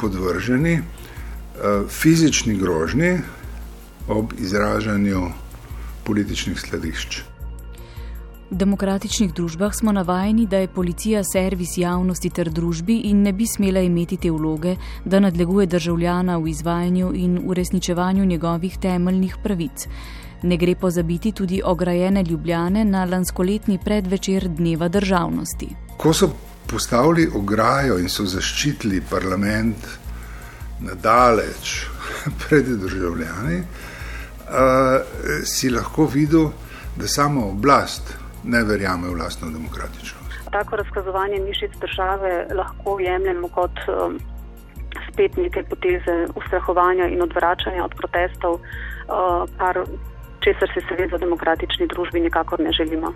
podvrženi 0.00 0.78
uh, 0.80 1.86
fizični 1.88 2.56
grožnji 2.58 3.18
ob 4.08 4.32
izražanju 4.38 5.28
političnih 6.04 6.60
sledišč. 6.60 7.22
V 8.48 8.56
demokratičnih 8.56 9.34
družbah 9.36 9.74
smo 9.76 9.92
navajeni, 9.92 10.46
da 10.46 10.56
je 10.56 10.70
policija 10.72 11.20
servis 11.24 11.74
javnosti 11.76 12.30
ter 12.32 12.48
družbi 12.48 12.94
in 13.10 13.20
ne 13.22 13.32
bi 13.36 13.44
smela 13.46 13.80
imeti 13.84 14.16
te 14.16 14.30
vloge, 14.32 14.76
da 15.04 15.18
nadleguje 15.20 15.66
državljana 15.66 16.38
v 16.38 16.48
izvajanju 16.48 17.10
in 17.14 17.34
uresničevanju 17.44 18.24
njegovih 18.24 18.78
temeljnih 18.80 19.36
pravic. 19.42 19.84
Ne 20.42 20.56
gre 20.56 20.74
pozabiti 20.74 21.32
tudi 21.32 21.60
ograjene 21.64 22.22
ljubljane 22.24 22.84
na 22.84 23.04
lanskoletni 23.04 23.78
predvečer 23.84 24.48
Dneva 24.48 24.88
državnosti. 24.88 25.68
Ko 25.96 26.12
so 26.12 26.30
postavili 26.66 27.28
ograjo 27.34 27.98
in 27.98 28.08
so 28.08 28.24
zaščitili 28.24 29.02
parlament 29.10 29.84
nadaleč 30.80 31.74
pred 32.48 32.64
državljani, 32.80 33.58
uh, 33.58 35.44
si 35.44 35.70
lahko 35.70 36.06
videl, 36.14 36.48
da 36.96 37.08
samo 37.08 37.50
oblast 37.50 38.16
ne 38.44 38.64
verjame 38.64 39.08
v 39.08 39.18
lastno 39.18 39.50
demokratičnost. 39.50 40.50
Tako 40.52 40.76
razkazovanje 40.76 41.40
mišic 41.40 41.72
države 41.80 42.46
lahko 42.54 43.00
jemljemo 43.00 43.48
kot 43.48 43.78
um, 43.88 44.18
spet 45.08 45.36
neke 45.36 45.62
poteze 45.62 46.26
ustrahovanja 46.34 47.06
in 47.06 47.22
odvračanja 47.22 47.84
od 47.84 47.94
protestov, 47.94 48.52
uh, 48.54 48.62
kar 49.58 49.84
česar 50.40 50.68
si 50.74 50.80
seveda 50.88 51.16
v 51.16 51.20
demokratični 51.20 51.86
družbi 51.86 52.20
nikakor 52.20 52.60
ne 52.60 52.72
želimo. 52.72 53.12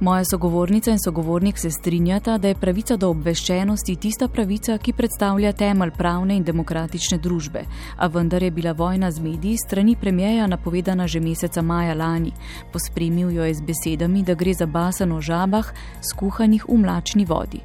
Moja 0.00 0.24
sogovornica 0.24 0.90
in 0.90 0.98
sogovornik 1.04 1.58
se 1.58 1.70
strinjata, 1.70 2.38
da 2.38 2.48
je 2.48 2.54
pravica 2.54 2.96
do 2.96 3.08
obveščenosti 3.10 3.96
tista 3.96 4.28
pravica, 4.28 4.76
ki 4.78 4.92
predstavlja 4.92 5.52
temelj 5.52 5.90
pravne 5.96 6.36
in 6.38 6.44
demokratične 6.46 7.18
družbe. 7.18 7.64
A 7.96 8.06
vendar 8.06 8.42
je 8.42 8.50
bila 8.50 8.72
vojna 8.72 9.10
z 9.10 9.20
mediji 9.20 9.56
strani 9.56 9.96
premijeja 9.96 10.46
napovedana 10.46 11.06
že 11.06 11.20
meseca 11.20 11.62
maja 11.62 11.94
lani. 11.94 12.32
Pospremil 12.72 13.30
jo 13.30 13.44
je 13.44 13.54
z 13.54 13.60
besedami, 13.60 14.22
da 14.22 14.34
gre 14.34 14.54
za 14.54 14.66
basen 14.66 15.12
o 15.12 15.20
žabah, 15.20 15.74
skuhanih 16.12 16.68
v 16.68 16.78
mlačni 16.78 17.24
vodi. 17.24 17.60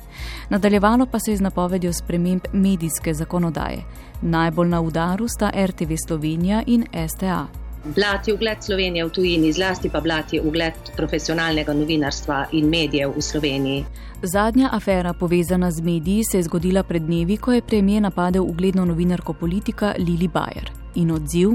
Nadaljevalo 0.49 1.05
pa 1.05 1.19
se 1.19 1.31
je 1.31 1.37
z 1.37 1.41
napovedjo 1.41 1.93
sprememb 1.93 2.49
medijske 2.53 3.13
zakonodaje. 3.13 3.83
Najbolj 4.21 4.69
na 4.69 4.81
udaru 4.81 5.27
sta 5.27 5.51
RTV 5.53 5.93
Slovenija 6.07 6.63
in 6.65 6.85
STA 7.07 7.62
blati 7.83 8.33
ugled 8.33 8.57
Slovenije 8.63 9.05
v 9.05 9.09
tujini, 9.09 9.53
zlasti 9.53 9.89
pa 9.89 10.01
blati 10.01 10.39
ugled 10.39 10.73
profesionalnega 10.95 11.73
novinarstva 11.73 12.45
in 12.51 12.69
medijev 12.69 13.13
v 13.17 13.21
Sloveniji. 13.21 13.85
Zadnja 14.23 14.69
afera 14.71 15.13
povezana 15.13 15.71
z 15.71 15.81
mediji 15.81 16.23
se 16.23 16.37
je 16.37 16.43
zgodila 16.43 16.83
pred 16.83 17.01
dnevi, 17.01 17.37
ko 17.37 17.53
je 17.53 17.61
premijer 17.61 18.01
napadel 18.01 18.43
ugledno 18.43 18.85
novinarko 18.85 19.33
politika 19.33 19.95
Lili 19.97 20.27
Bajer. 20.27 20.71
In 20.95 21.11
odziv? 21.11 21.49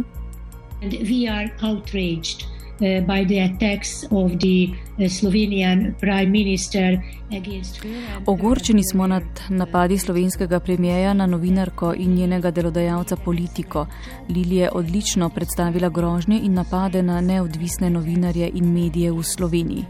And 0.82 0.92
we 0.92 1.26
are 1.30 1.50
outraged. 1.62 2.58
Uh, 2.80 3.00
by 3.06 3.25
the 3.25 3.38
attacks 3.40 4.04
of 4.11 4.38
the 4.38 4.70
uh, 4.99 5.08
Slovenian 5.08 5.94
prime 6.00 6.30
minister 6.30 7.02
against 7.32 7.76
her. 7.82 8.23
Ogorčeni 8.26 8.82
smo 8.92 9.06
nad 9.06 9.23
napadi 9.49 9.99
slovenskega 9.99 10.61
premijeja 10.61 11.14
na 11.14 11.26
novinarko 11.26 11.94
in 11.94 12.14
njenega 12.14 12.50
delodajalca 12.50 13.16
politiko. 13.16 13.87
Lili 14.28 14.56
je 14.56 14.70
odlično 14.73 15.28
predstavila 15.28 15.88
grožnje 15.88 16.40
in 16.42 16.54
napade 16.54 17.02
na 17.02 17.20
neodvisne 17.20 17.90
novinarje 17.90 18.50
in 18.54 18.73
medije 18.73 19.12
v 19.12 19.23
Sloveniji. 19.23 19.85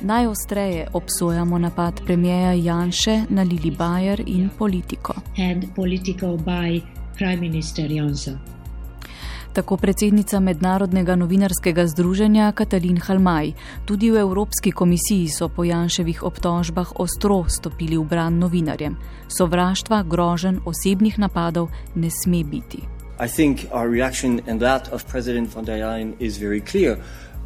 Najostreje 0.00 0.86
obsojamo 0.92 1.58
napad 1.58 2.00
premijeja 2.06 2.52
Janše 2.52 3.22
na 3.28 3.42
Lili 3.42 3.70
Bajer 3.70 4.22
in 4.26 4.50
politiko. 4.58 5.14
And 5.38 5.64
politiko 5.76 6.26
by 6.26 6.80
prime 7.18 7.40
minister 7.40 7.92
Janša 7.92 8.61
tako 9.52 9.76
predsednica 9.76 10.40
Mednarodnega 10.40 11.16
novinarskega 11.16 11.86
združenja 11.86 12.52
Katalin 12.52 12.96
Halmaj. 12.96 13.52
Tudi 13.84 14.10
v 14.10 14.24
Evropski 14.24 14.72
komisiji 14.72 15.28
so 15.28 15.48
po 15.48 15.64
Janševih 15.64 16.22
obtožbah 16.22 16.92
ostro 16.96 17.44
stopili 17.48 17.96
v 17.96 18.04
bran 18.04 18.38
novinarjem. 18.38 18.96
Sovraštva, 19.28 20.02
grožen, 20.02 20.60
osebnih 20.64 21.18
napadov 21.18 21.68
ne 21.94 22.10
sme 22.10 22.44
biti. 22.44 22.82
I 23.20 23.28
think 23.28 23.68
our 23.72 23.88
reaction 23.88 24.40
and 24.48 24.60
that 24.60 24.92
of 24.92 25.04
President 25.06 25.54
von 25.54 25.64
der 25.64 25.78
Leyen 25.78 26.14
is 26.18 26.38
very 26.38 26.60
clear. 26.60 26.96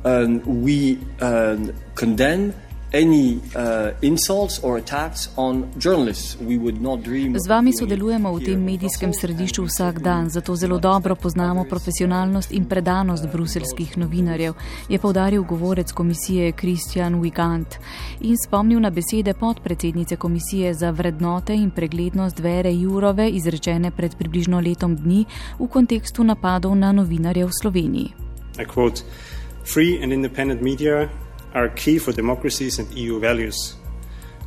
Um, 0.05 0.41
we 0.63 0.99
um, 1.21 1.73
condemn 1.95 2.55
any 2.93 3.41
uh, 3.55 3.91
insults 4.03 4.61
or 4.63 4.79
attacks 4.79 5.29
on 5.37 5.69
journalists. 5.79 6.37
We 6.41 6.59
would 6.59 6.81
not 6.81 7.03
dream. 7.03 7.35
Z 7.39 7.49
vami 7.49 7.73
sodelujemo 7.73 8.33
v 8.33 8.45
tem 8.45 8.61
medijskem 8.63 9.13
središču 9.15 9.67
vsak 9.67 9.99
dan, 10.01 10.31
zato 10.31 10.57
zelo 10.57 10.79
dobro 10.79 11.17
poznamo 11.17 11.65
profesionalnost 11.65 12.53
in 12.53 12.65
predanost 12.65 13.27
bruselskih 13.33 13.99
novinarjev, 13.99 14.55
je 14.89 14.99
povdaril 14.99 15.43
govorec 15.43 15.93
komisije 15.93 16.53
Kristjan 16.53 17.21
Wigant 17.23 17.79
in 18.21 18.37
spomnil 18.47 18.81
na 18.81 18.91
besede 18.91 19.35
podpredsednice 19.35 20.17
komisije 20.17 20.75
za 20.75 20.91
vrednote 20.91 21.55
in 21.55 21.71
preglednost 21.71 22.39
Vere 22.39 22.73
Jurove, 22.73 23.29
izrečene 23.29 23.91
pred 23.91 24.17
približno 24.17 24.61
letom 24.61 24.97
dni 24.97 25.25
v 25.59 25.69
kontekstu 25.69 26.25
napadov 26.25 26.77
na 26.77 26.93
novinarje 26.93 27.45
v 27.45 27.53
Sloveniji. 27.63 28.11
I 28.59 28.65
quote, 28.65 29.03
free 29.65 30.03
and 30.03 30.13
independent 30.13 30.63
media 30.63 31.09
are 31.57 31.69
key 31.75 31.99
for 31.99 32.15
democracies 32.15 32.79
and 32.79 32.89
EU 32.95 33.19
values. 33.19 33.77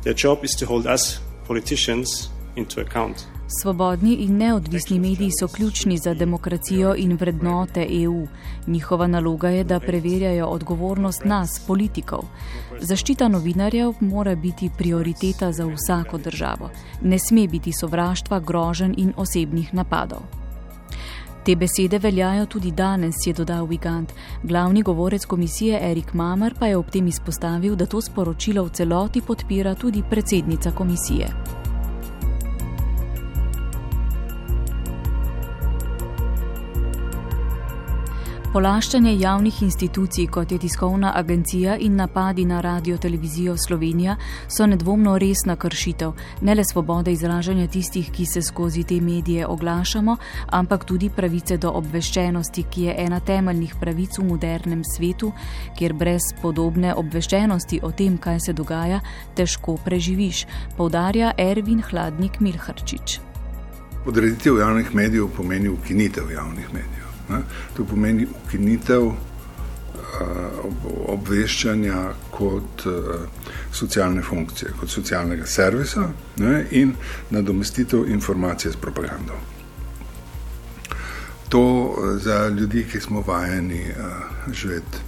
Their 0.02 0.14
job 0.14 0.44
is 0.44 0.54
to 0.56 0.66
hold 0.66 0.86
us, 0.86 1.20
politicians, 1.46 2.30
into 2.56 2.80
account. 2.80 3.26
Svobodni 3.62 4.14
in 4.14 4.36
neodvisni 4.36 4.98
mediji 4.98 5.30
so 5.40 5.48
ključni 5.48 5.98
za 5.98 6.14
demokracijo 6.14 6.94
in 6.96 7.16
vrednote 7.16 7.86
EU. 7.90 8.26
Njihova 8.66 9.06
naloga 9.06 9.48
je, 9.48 9.64
da 9.64 9.80
preverjajo 9.80 10.46
odgovornost 10.46 11.24
nas, 11.24 11.60
politikov. 11.66 12.20
Zaščita 12.80 13.28
novinarjev 13.28 13.92
mora 14.00 14.34
biti 14.34 14.70
prioriteta 14.78 15.52
za 15.52 15.66
vsako 15.66 16.18
državo. 16.18 16.70
Ne 17.02 17.18
sme 17.18 17.48
biti 17.48 17.72
sovraštva, 17.80 18.40
grožen 18.40 18.94
in 18.98 19.12
osebnih 19.16 19.74
napadov. 19.74 20.39
Te 21.44 21.56
besede 21.56 21.98
veljajo 21.98 22.46
tudi 22.46 22.70
danes, 22.70 23.14
je 23.26 23.32
dodal 23.32 23.66
Vigant. 23.66 24.12
Glavni 24.42 24.82
govorec 24.82 25.24
komisije 25.26 25.78
Erik 25.90 26.14
Mamar 26.14 26.54
pa 26.58 26.66
je 26.66 26.76
ob 26.76 26.90
tem 26.90 27.06
izpostavil, 27.06 27.76
da 27.76 27.86
to 27.86 28.00
sporočilo 28.00 28.64
v 28.64 28.70
celoti 28.70 29.20
podpira 29.20 29.74
tudi 29.74 30.02
predsednica 30.10 30.70
komisije. 30.70 31.59
Polaščanje 38.50 39.12
javnih 39.14 39.60
institucij, 39.62 40.24
kot 40.26 40.50
je 40.50 40.56
tiskovna 40.58 41.12
agencija 41.14 41.76
in 41.78 41.94
napadi 41.96 42.42
na 42.44 42.60
radio 42.60 42.96
televizijo 42.98 43.54
Slovenija, 43.56 44.16
so 44.48 44.66
nedvomno 44.66 45.12
resna 45.18 45.54
kršitev 45.56 46.12
ne 46.40 46.54
le 46.54 46.64
svobode 46.64 47.12
izražanja 47.12 47.68
tistih, 47.70 48.08
ki 48.10 48.24
se 48.26 48.42
skozi 48.42 48.82
te 48.84 49.00
medije 49.00 49.46
oglašamo, 49.46 50.16
ampak 50.50 50.84
tudi 50.84 51.10
pravice 51.16 51.56
do 51.56 51.70
obveščenosti, 51.70 52.64
ki 52.70 52.82
je 52.82 52.94
ena 52.98 53.20
temeljnih 53.20 53.74
pravic 53.80 54.18
v 54.18 54.24
modernem 54.32 54.82
svetu, 54.84 55.30
kjer 55.78 55.94
brez 55.94 56.32
podobne 56.42 56.94
obveščenosti 56.94 57.78
o 57.82 57.92
tem, 57.92 58.16
kaj 58.18 58.40
se 58.46 58.52
dogaja, 58.52 58.98
težko 59.36 59.76
preživiš, 59.84 60.46
povdarja 60.76 61.36
Ervin 61.38 61.84
Hladnik 61.86 62.40
Milharčič. 62.40 63.20
Odreditev 64.06 64.58
javnih 64.58 64.94
medijev 64.94 65.30
pomeni 65.36 65.68
ukinitev 65.68 66.34
javnih 66.34 66.74
medijev. 66.74 67.09
Ne? 67.30 67.42
To 67.76 67.84
pomeni 67.84 68.26
ukinitev 68.44 69.10
obveščanja 71.08 72.00
kot 72.34 72.82
socialne 73.72 74.22
funkcije, 74.22 74.72
kot 74.80 74.90
socialnega 74.90 75.46
servisa 75.46 76.08
ne? 76.42 76.64
in 76.70 76.92
nadomestitev 77.30 78.10
informacije 78.10 78.72
s 78.72 78.76
propagando. 78.76 79.38
To 81.48 81.62
za 82.22 82.48
ljudi, 82.48 82.84
ki 82.90 83.00
smo 83.00 83.22
vajeni 83.26 83.86
živeti 84.52 85.06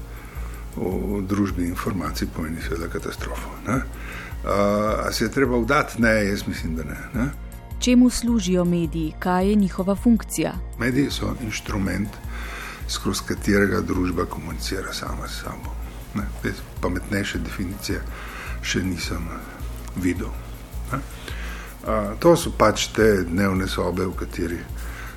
v 0.76 1.21
družbi 1.29 1.67
informacij, 1.69 2.29
pomeni 2.35 2.62
seveda 2.62 2.88
katastrofo. 2.88 3.50
Ne? 3.67 3.83
A 5.05 5.12
se 5.12 5.25
je 5.25 5.31
treba 5.31 5.59
vdati? 5.59 6.02
Ne, 6.02 6.26
jaz 6.26 6.47
mislim, 6.47 6.76
da 6.76 6.85
ne. 6.85 6.99
ne? 7.14 7.31
Čemu 7.83 8.11
služijo 8.11 8.65
mediji, 8.65 9.15
kaj 9.19 9.49
je 9.49 9.55
njihova 9.55 9.95
funkcija. 9.95 10.53
Mediji 10.79 11.11
so 11.11 11.35
inštrument, 11.43 12.09
skozi 12.89 13.21
katerega 13.27 13.81
družba 13.81 14.25
komunicira 14.25 14.93
sama 14.93 15.29
s 15.29 15.41
sabo. 15.43 15.75
Ne, 16.15 16.53
pametnejše 16.81 17.39
definicije 17.39 18.03
še 18.62 18.83
nisem 18.83 19.27
videl. 19.97 20.29
Ne. 20.93 20.99
A, 21.87 22.14
to 22.21 22.37
so 22.37 22.53
pač 22.59 22.87
te 22.95 23.25
dnevne 23.27 23.66
sobe, 23.68 24.07
v 24.07 24.14
kateri 24.14 24.59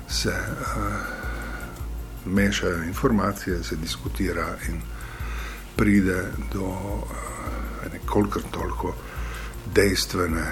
se 0.08 0.32
a, 0.34 0.86
mešajo 2.26 2.82
informacije, 2.82 3.62
se 3.64 3.76
diskutira 3.76 4.46
in 4.68 4.80
pride 5.76 6.24
do 6.52 6.72
nekoliko 7.92 8.40
toliko 8.50 8.94
dejstvene 9.74 10.50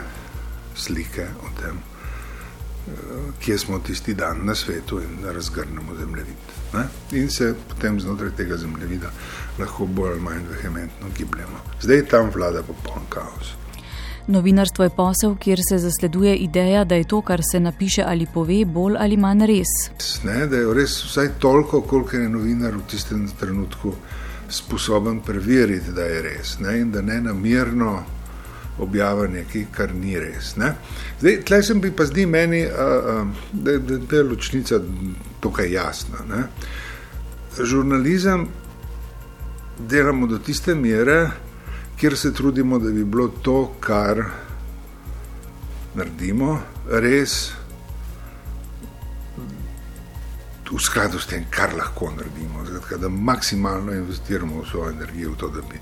slike 0.77 1.27
o 1.43 1.51
tem 1.61 1.83
kje 3.41 3.59
smo 3.59 3.79
tisti 3.79 4.15
dan 4.15 4.45
na 4.45 4.55
svetu 4.55 5.01
in 5.01 5.23
da 5.23 5.33
razgrnemo 5.33 5.97
zemljevid. 5.99 6.37
Ne? 6.75 6.85
In 7.19 7.31
se 7.31 7.55
potem 7.69 8.01
znotraj 8.01 8.31
tega 8.37 8.57
zemljevida 8.57 9.11
lahko 9.59 9.87
bolj 9.87 10.11
ali 10.11 10.21
manj 10.21 10.43
vehementno 10.51 11.07
gibljemo. 11.19 11.61
Zdaj 11.83 12.07
tam 12.07 12.31
vlada 12.35 12.63
popoln 12.63 13.07
kaos. 13.09 13.55
Novinarstvo 14.27 14.85
je 14.85 14.91
posel, 14.91 15.35
kjer 15.37 15.61
se 15.69 15.79
zasleduje 15.79 16.37
ideja, 16.37 16.85
da 16.85 16.95
je 16.95 17.05
to, 17.05 17.21
kar 17.21 17.41
se 17.53 17.61
napiše 17.61 18.05
ali 18.07 18.27
pove, 18.35 18.65
bolj 18.65 18.97
ali 18.99 19.17
manj 19.17 19.47
res. 19.47 19.73
Ne, 20.25 20.47
da 20.47 20.57
je 20.57 20.75
res 20.75 21.05
vsaj 21.05 21.29
toliko, 21.39 21.81
koliko 21.81 22.17
je 22.17 22.29
novinar 22.29 22.77
v 22.77 22.87
tistem 22.89 23.29
trenutku 23.41 23.93
sposoben 24.49 25.21
preveriti, 25.21 25.93
da 25.93 26.03
je 26.03 26.23
res. 26.23 26.59
Ne? 26.59 26.79
In 26.81 26.93
da 26.93 27.03
ne 27.03 27.21
namirno 27.21 28.03
objavlja 28.79 29.29
nekaj, 29.31 29.67
kar 29.73 29.95
ni 29.95 30.19
res. 30.19 30.57
Ne? 30.57 30.75
Zdaj, 31.21 31.41
tleh 31.47 31.65
sem 31.65 31.81
bi 31.81 31.93
pa 31.95 32.07
zdi 32.09 32.27
meni, 32.27 32.65
da, 33.53 33.79
da, 33.79 33.99
da 33.99 34.17
je 34.17 34.23
ločnica 34.23 34.81
tukaj 35.41 35.73
jasna. 35.73 36.25
Ne? 36.29 36.43
Žurnalizem 37.61 38.49
delamo 39.79 40.27
do 40.27 40.39
tiste 40.39 40.75
mere, 40.75 41.31
kjer 41.97 42.17
se 42.19 42.33
trudimo, 42.35 42.79
da 42.79 42.91
bi 42.91 43.05
bilo 43.05 43.29
to, 43.43 43.75
kar 43.81 44.25
naredimo, 45.95 46.59
res 46.91 47.53
v 50.75 50.83
skladu 50.83 51.19
s 51.19 51.27
tem, 51.31 51.45
kar 51.51 51.75
lahko 51.77 52.11
naredimo. 52.11 52.65
Zdaj, 52.67 52.99
da 53.01 53.09
maksimalno 53.09 53.93
investiramo 53.93 54.63
v 54.63 54.69
svojo 54.71 54.91
energijo 54.91 55.33
v 55.33 55.37
to, 55.37 55.49
da 55.49 55.63
bi 55.63 55.79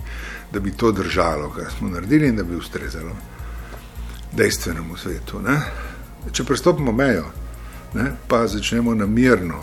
da 0.53 0.61
bi 0.61 0.71
to 0.71 0.93
držalo, 0.93 1.51
kar 1.51 1.71
smo 1.79 1.89
naredili, 1.89 2.29
in 2.29 2.37
da 2.37 2.43
bi 2.43 2.57
ustrezalo 2.57 3.17
dejstvenemu 4.33 4.97
svetu. 4.97 5.41
Ne? 5.41 5.61
Če 6.33 6.45
prestopimo 6.45 6.93
mejo, 6.93 7.25
ne, 7.95 8.13
pa 8.29 8.47
začnemo 8.47 8.95
namirno 8.95 9.61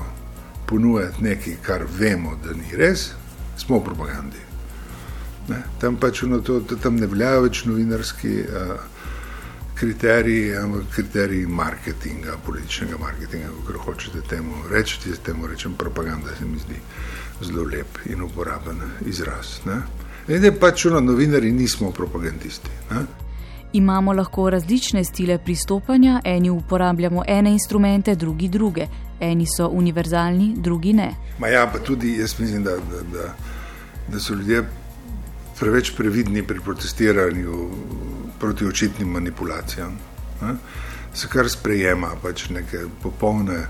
ponujati 0.65 1.23
nekaj, 1.23 1.55
kar 1.61 1.85
vemo, 1.99 2.35
da 2.45 2.53
ni 2.53 2.75
res, 2.77 3.11
smo 3.57 3.79
v 3.79 3.83
propagandi. 3.83 4.41
Ne? 5.49 5.61
Tam 5.81 5.97
pač 5.97 6.21
no, 6.21 6.41
to, 6.45 6.59
tam 6.81 6.95
ne 6.95 7.07
veljajo 7.07 7.45
več 7.45 7.63
novinarski 7.65 8.33
uh, 8.41 8.73
kriteriji, 9.79 10.55
ampak 10.55 10.81
kriteriji 10.93 11.47
marketinga, 11.47 12.37
političnega 12.45 12.97
marketinga, 12.97 13.47
kako 13.67 13.79
hočete 13.79 14.21
temu 14.29 14.53
reči. 14.71 14.99
Temu 15.25 15.47
rečem 15.47 15.73
propaganda, 15.73 16.35
se 16.39 16.45
mi 16.45 16.59
zdi 16.59 16.75
zelo 17.41 17.63
lep 17.63 17.97
in 18.05 18.21
uporaben 18.21 18.81
izraz. 19.05 19.59
Ne? 19.65 19.81
Zdaj 20.27 20.51
pač 20.59 20.81
čuno, 20.81 20.99
novinari 20.99 21.51
nismo 21.51 21.91
propagandisti. 21.91 22.69
Ne? 22.91 23.05
Imamo 23.73 24.13
lahko 24.13 24.49
različne 24.49 25.03
stile 25.03 25.37
pristopanja, 25.37 26.21
eni 26.23 26.49
uporabljamo 26.49 27.23
ene 27.27 27.51
instrumente, 27.51 28.15
drugi 28.15 28.47
druge. 28.47 28.87
Eni 29.19 29.45
so 29.57 29.67
univerzalni, 29.67 30.53
drugi 30.57 30.93
ne. 30.93 31.13
Ma 31.39 31.47
ja, 31.47 31.67
pa 31.67 31.79
tudi 31.79 32.17
jaz 32.17 32.39
mislim, 32.39 32.63
da, 32.63 32.71
da, 32.71 33.01
da, 33.13 33.33
da 34.07 34.19
so 34.19 34.33
ljudje 34.33 34.63
preveč 35.59 35.91
previdni 35.97 36.43
pri 36.43 36.59
protestiranju 36.59 37.69
proti 38.39 38.65
očitnim 38.65 39.08
manipulacijam. 39.08 39.97
Ne? 40.41 40.56
Se 41.13 41.28
kar 41.28 41.49
sprejema 41.49 42.13
pač 42.21 42.49
neke 42.49 42.86
popolne 43.04 43.58
eh, 43.60 43.67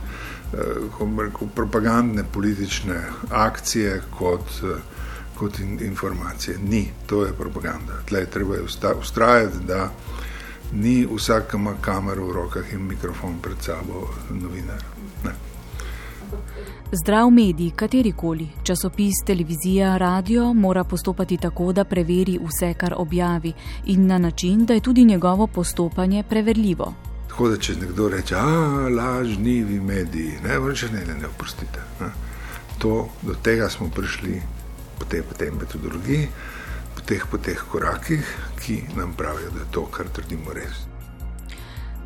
rekel, 1.00 1.48
propagandne 1.56 2.24
politične 2.34 3.04
akcije 3.32 4.02
kot 4.18 4.62
eh, 4.64 4.82
kot 5.40 5.60
in, 5.60 5.80
informacije. 5.82 6.58
Ni, 6.64 6.92
to 7.08 7.26
je 7.26 7.34
propaganda. 7.34 7.94
Tleh 8.06 8.30
treba 8.30 8.56
je 8.56 8.68
ustrajati, 9.00 9.58
da 9.68 9.92
ni 10.72 11.08
vsak, 11.16 11.54
ima 11.54 11.74
kamero 11.82 12.28
v 12.28 12.34
rokah 12.34 12.74
in 12.74 12.88
mikrofon 12.88 13.40
pred 13.42 13.58
sabo, 13.62 14.10
novinar. 14.30 14.99
Zdrav 16.92 17.30
medij, 17.30 17.70
katerikoli, 17.76 18.48
časopis, 18.64 19.20
televizija, 19.26 19.98
radio, 19.98 20.54
mora 20.54 20.84
postopati 20.84 21.38
tako, 21.38 21.68
da 21.74 21.84
preveri 21.86 22.40
vse, 22.42 22.72
kar 22.74 22.96
objavi, 22.98 23.54
in 23.86 24.08
na 24.08 24.18
način, 24.18 24.66
da 24.66 24.74
je 24.74 24.82
tudi 24.82 25.06
njegovo 25.06 25.48
postopanje 25.48 26.24
preverljivo. 26.30 26.94
Tako 27.28 27.50
da, 27.50 27.58
če 27.58 27.76
nekdo 27.76 28.10
reče, 28.10 28.36
da 28.36 28.90
lažnivi 28.90 29.80
mediji, 29.80 30.40
ne, 30.44 30.60
vreče, 30.60 30.90
ne, 30.90 31.06
ne, 31.06 31.20
ne, 31.22 31.28
oprostite. 31.28 31.86
Ne. 32.02 32.10
To, 32.78 33.08
do 33.22 33.38
tega 33.44 33.70
smo 33.70 33.92
prišli 33.96 34.42
po 35.00 35.06
tej, 35.06 35.22
po 35.22 35.38
tej 35.38 35.52
metodologiji, 35.52 36.28
po 36.96 37.06
teh, 37.06 37.26
po 37.32 37.38
teh 37.38 37.66
korakih, 37.72 38.38
ki 38.66 38.82
nam 38.98 39.14
pravijo, 39.14 39.54
da 39.54 39.60
je 39.60 39.72
to, 39.72 39.86
kar 39.86 40.10
trdimo, 40.10 40.58
res. 40.58 40.89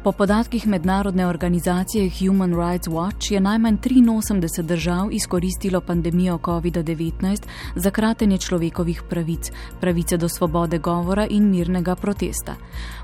Po 0.04 0.12
podatkih 0.12 0.68
mednarodne 0.68 1.28
organizacije 1.28 2.12
Human 2.20 2.54
Rights 2.54 2.88
Watch 2.88 3.32
je 3.32 3.40
najmanj 3.40 3.78
83 3.78 4.62
držav 4.62 5.12
izkoristilo 5.12 5.82
pandemijo 5.82 6.38
COVID-19 6.38 7.42
za 7.76 7.92
kratenje 7.92 8.38
človekovih 8.38 9.04
pravic, 9.10 9.52
pravice 9.82 10.18
do 10.18 10.30
svobode 10.30 10.78
govora 10.78 11.28
in 11.30 11.50
mirnega 11.50 11.96
protesta. 11.96 12.56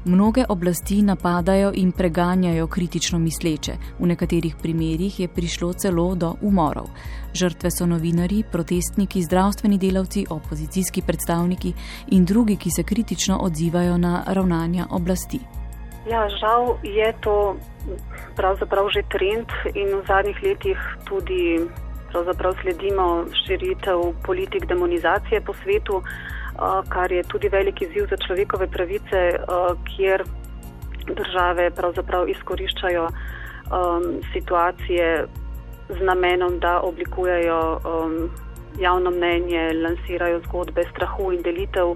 Mnoge 0.05 0.43
oblasti 0.49 1.01
napadajo 1.01 1.71
in 1.75 1.91
preganjajo 1.91 2.67
kritično 2.67 3.19
misleče, 3.19 3.73
v 3.99 4.07
nekaterih 4.07 4.55
primerjih 4.61 5.19
je 5.19 5.27
prišlo 5.27 5.73
celo 5.73 6.15
do 6.15 6.35
umorov. 6.41 6.89
Žrtve 7.33 7.71
so 7.71 7.85
novinari, 7.85 8.43
protestniki, 8.51 9.23
zdravstveni 9.23 9.77
delavci, 9.77 10.25
opozicijski 10.29 11.01
predstavniki 11.01 11.73
in 12.07 12.25
drugi, 12.25 12.55
ki 12.55 12.69
se 12.75 12.83
kritično 12.83 13.37
odzivajo 13.37 13.97
na 13.97 14.23
ravnanja 14.27 14.87
oblasti. 14.89 15.58
Ja, 16.09 16.25
žal 16.41 16.81
je 16.81 17.13
to 17.21 17.55
pravzaprav 18.33 18.89
že 18.89 19.05
trend 19.13 19.45
in 19.77 19.93
v 19.93 20.01
zadnjih 20.09 20.37
letih 20.41 20.79
tudi 21.05 21.61
sledimo 22.61 23.25
širitev 23.45 24.17
politik 24.25 24.65
demonizacije 24.65 25.41
po 25.41 25.53
svetu, 25.53 26.01
kar 26.89 27.11
je 27.11 27.23
tudi 27.23 27.49
veliki 27.49 27.85
ziv 27.93 28.09
za 28.09 28.17
človekove 28.17 28.67
pravice, 28.67 29.37
kjer 29.85 30.23
države 31.13 31.69
pravzaprav 31.71 32.29
izkoriščajo 32.29 33.07
situacije 34.33 35.27
z 35.89 35.99
namenom, 36.01 36.59
da 36.59 36.81
oblikujejo 36.81 37.79
javno 38.79 39.11
mnenje, 39.11 39.73
lansirajo 39.73 40.41
zgodbe 40.47 40.83
strahu 40.89 41.31
in 41.31 41.41
delitev 41.41 41.93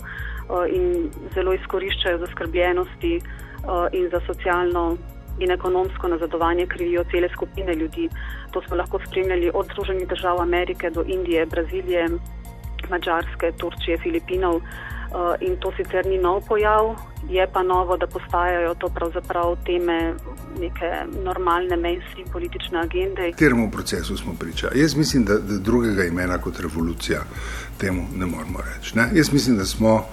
in 0.69 1.10
zelo 1.34 1.54
izkoriščajo 1.54 2.17
zaskrbljenosti. 2.17 3.15
Eh, 3.17 3.43
in 3.91 4.10
za 4.12 4.19
socialno 4.28 4.97
in 5.39 5.52
ekonomsko 5.52 6.08
nazadovanje 6.08 6.65
krivijo 6.65 7.04
cele 7.12 7.30
skupine 7.34 7.76
ljudi. 7.76 8.10
To 8.52 8.62
smo 8.62 8.76
lahko 8.76 8.99
spremljali 9.08 9.52
od 9.54 9.65
Združenih 9.65 10.08
držav 10.08 10.41
Amerike 10.41 10.89
do 10.89 11.04
Indije, 11.08 11.45
Brazilije, 11.45 12.10
Mačarske, 12.89 13.52
Turčije, 13.58 13.97
Filipinov. 13.97 14.62
Eh, 15.13 15.45
in 15.45 15.58
to 15.58 15.71
sicer 15.78 16.06
ni 16.06 16.17
nov 16.17 16.41
pojav, 16.47 16.95
je 17.30 17.47
pa 17.54 17.63
novo, 17.63 17.97
da 17.97 18.08
postajajo 18.08 18.73
to 18.73 18.88
pravzaprav 18.88 19.56
teme 19.65 20.13
neke 20.60 20.89
normalne 21.23 21.78
mainstream 21.78 22.28
politične 22.32 22.80
agende. 22.80 23.32
Kateremu 23.32 23.71
procesu 23.71 24.17
smo 24.17 24.34
priča? 24.39 24.69
Jaz 24.76 24.95
mislim, 24.95 25.26
da, 25.26 25.34
da 25.34 25.58
drugega 25.58 26.04
imena 26.04 26.38
kot 26.38 26.60
revolucija 26.60 27.19
temu 27.78 28.04
ne 28.15 28.26
moramo 28.26 28.60
reči. 28.60 28.97
Ne? 28.97 29.10
Jaz 29.13 29.34
mislim, 29.34 29.58
da 29.58 29.65
smo 29.65 30.06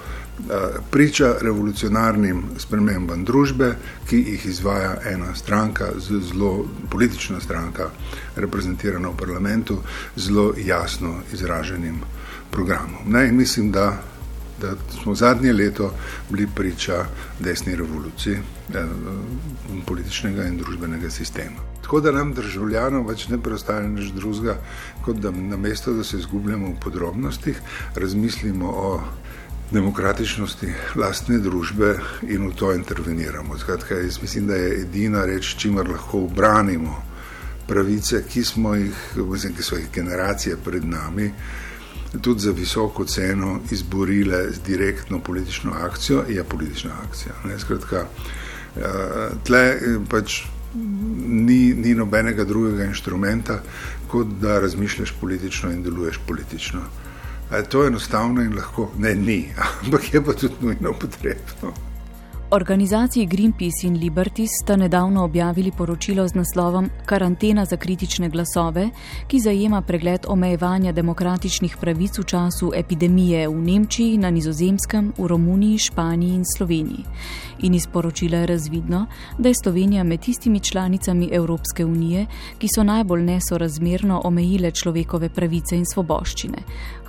priča 0.90 1.34
revolucionarnim 1.40 2.42
spremembam 2.58 3.24
družbe, 3.24 3.74
ki 4.08 4.16
jih 4.16 4.46
izvaja 4.46 4.96
ena 5.12 5.34
stranka, 5.34 5.92
zelo 5.98 6.66
politična 6.90 7.40
stranka, 7.40 7.90
reprezentirana 8.36 9.08
v 9.08 9.16
parlamentu, 9.16 9.78
zelo 10.16 10.52
jasno 10.56 11.14
izraženim 11.32 12.00
programom. 12.50 13.06
Ne, 13.06 13.32
mislim, 13.32 13.72
da, 13.72 14.02
da 14.60 14.74
smo 15.02 15.14
zadnje 15.14 15.52
leto 15.52 15.94
bili 16.30 16.48
priča 16.54 17.04
desni 17.40 17.76
revoluciji 17.76 18.34
eh, 18.34 18.86
političnega 19.86 20.44
in 20.44 20.56
družbenega 20.58 21.10
sistema. 21.10 21.70
Tako 21.82 22.00
da 22.00 22.12
nam 22.12 22.34
državljanom 22.34 23.06
več 23.06 23.28
ne 23.28 23.38
preostane 23.42 23.88
nič 23.88 24.12
drugega, 24.14 24.58
kot 25.04 25.16
da 25.16 25.30
namesto, 25.30 25.92
da 25.92 26.04
se 26.04 26.18
izgubljamo 26.18 26.68
v 26.68 26.80
podrobnostih, 26.80 27.58
razmislimo 27.94 28.70
o 28.70 29.00
demokratičnosti 29.70 30.72
lastne 30.98 31.38
družbe 31.38 31.94
in 32.22 32.48
v 32.48 32.54
to 32.54 32.72
interveniramo. 32.74 33.58
Skratka, 33.58 33.94
jaz 33.94 34.22
mislim, 34.22 34.46
da 34.46 34.54
je 34.54 34.80
edina 34.82 35.24
reč, 35.24 35.54
čimer 35.56 35.88
lahko 35.88 36.24
obranimo 36.26 37.02
pravice, 37.66 38.24
ki 38.28 38.44
smo 38.44 38.74
jih, 38.74 38.96
mislim, 39.16 39.54
ki 39.54 39.62
so 39.62 39.76
jih 39.76 39.90
generacije 39.94 40.56
pred 40.64 40.84
nami, 40.84 41.30
tudi 42.20 42.40
za 42.40 42.50
visoko 42.50 43.04
ceno 43.04 43.60
izborile 43.70 44.50
z 44.50 44.62
direktno 44.66 45.20
politično 45.20 45.72
akcijo, 45.72 46.24
je 46.28 46.44
politična 46.44 46.90
akcija. 47.08 47.34
Ne? 47.44 47.58
Skratka, 47.58 48.06
eh, 48.76 48.82
tle 49.46 49.62
eh, 49.62 50.00
pač 50.10 50.42
ni, 51.28 51.74
ni 51.74 51.94
nobenega 51.94 52.44
drugega 52.44 52.84
inštrumenta, 52.84 53.62
kot 54.08 54.26
da 54.40 54.58
razmišljaš 54.60 55.14
politično 55.20 55.70
in 55.70 55.82
deluješ 55.82 56.18
politično. 56.26 56.80
To 57.68 57.82
je 57.82 57.88
enostavno 57.88 58.42
in 58.42 58.54
lahko 58.56 58.90
ne, 58.98 59.14
ni, 59.14 59.52
ampak 59.84 60.14
je 60.14 60.24
pa 60.24 60.32
tudi 60.32 60.54
nujno 60.60 60.92
potrebno. 60.92 61.74
Organizaciji 62.52 63.26
Greenpeace 63.26 63.86
in 63.86 63.96
Liberty 63.96 64.46
sta 64.62 64.76
nedavno 64.76 65.24
objavili 65.24 65.72
poročilo 65.72 66.28
z 66.28 66.34
naslovom 66.34 66.90
Karantena 67.06 67.64
za 67.64 67.76
kritične 67.76 68.28
glasove, 68.28 68.88
ki 69.26 69.40
zajema 69.40 69.82
pregled 69.82 70.26
omejevanja 70.28 70.92
demokratičnih 70.92 71.76
pravic 71.80 72.18
v 72.18 72.24
času 72.24 72.72
epidemije 72.74 73.48
v 73.48 73.54
Nemčiji, 73.54 74.18
na 74.18 74.30
Nizozemskem, 74.30 75.12
v 75.18 75.26
Romuniji, 75.26 75.78
Španiji 75.78 76.34
in 76.34 76.44
Sloveniji. 76.56 77.04
In 77.62 77.74
iz 77.74 77.86
poročila 77.86 78.38
je 78.38 78.46
razvidno, 78.46 79.06
da 79.38 79.48
je 79.48 79.54
Slovenija 79.62 80.04
med 80.04 80.20
tistimi 80.20 80.60
članicami 80.60 81.28
Evropske 81.32 81.84
unije, 81.84 82.26
ki 82.58 82.68
so 82.74 82.82
najbolj 82.82 83.22
nesorazmerno 83.22 84.20
omejile 84.24 84.70
človekove 84.70 85.28
pravice 85.28 85.76
in 85.76 85.86
svoboščine 85.86 86.58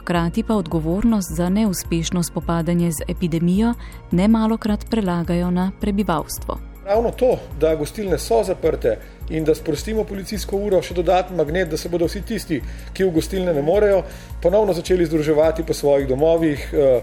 hkrati 0.02 0.44
pa 0.44 0.56
odgovornost 0.56 1.32
za 1.32 1.50
neuspešno 1.50 2.24
spopadanje 2.24 2.92
z 2.92 3.04
epidemijo 3.08 3.74
ne 4.12 4.28
malokrat 4.28 4.86
prelagajo 4.90 5.52
na 5.52 5.72
prebivalstvo. 5.82 6.58
Ravno 6.86 7.12
to, 7.12 7.38
da 7.60 7.76
gostilne 7.76 8.18
so 8.18 8.44
zaprte 8.44 8.98
in 9.30 9.44
da 9.44 9.56
sprostimo 9.56 10.04
policijsko 10.04 10.58
uro, 10.58 10.82
še 10.82 10.98
dodatni 10.98 11.38
magnet, 11.38 11.70
da 11.70 11.78
se 11.78 11.90
bodo 11.90 12.10
vsi 12.10 12.24
tisti, 12.26 12.58
ki 12.94 13.06
v 13.06 13.14
gostilne 13.14 13.54
ne 13.54 13.62
morejo, 13.62 14.02
ponovno 14.42 14.74
začeli 14.74 15.06
združevati 15.06 15.64
po 15.64 15.74
svojih 15.74 16.08
domovih, 16.10 16.68
eh, 16.74 17.02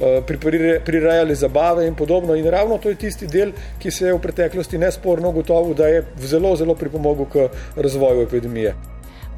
eh, 0.00 0.80
prirajali 0.84 1.34
zabave 1.36 1.86
in 1.86 1.94
podobno. 1.94 2.34
In 2.34 2.50
ravno 2.50 2.78
to 2.78 2.88
je 2.88 2.96
tisti 2.96 3.26
del, 3.26 3.52
ki 3.78 3.90
se 3.90 4.06
je 4.06 4.14
v 4.14 4.22
preteklosti 4.24 4.78
nesporno 4.78 5.32
gotovo, 5.32 5.74
da 5.74 5.86
je 5.86 6.06
zelo, 6.18 6.56
zelo 6.56 6.74
pripomogel 6.74 7.26
k 7.26 7.50
razvoju 7.76 8.22
epidemije. 8.22 8.74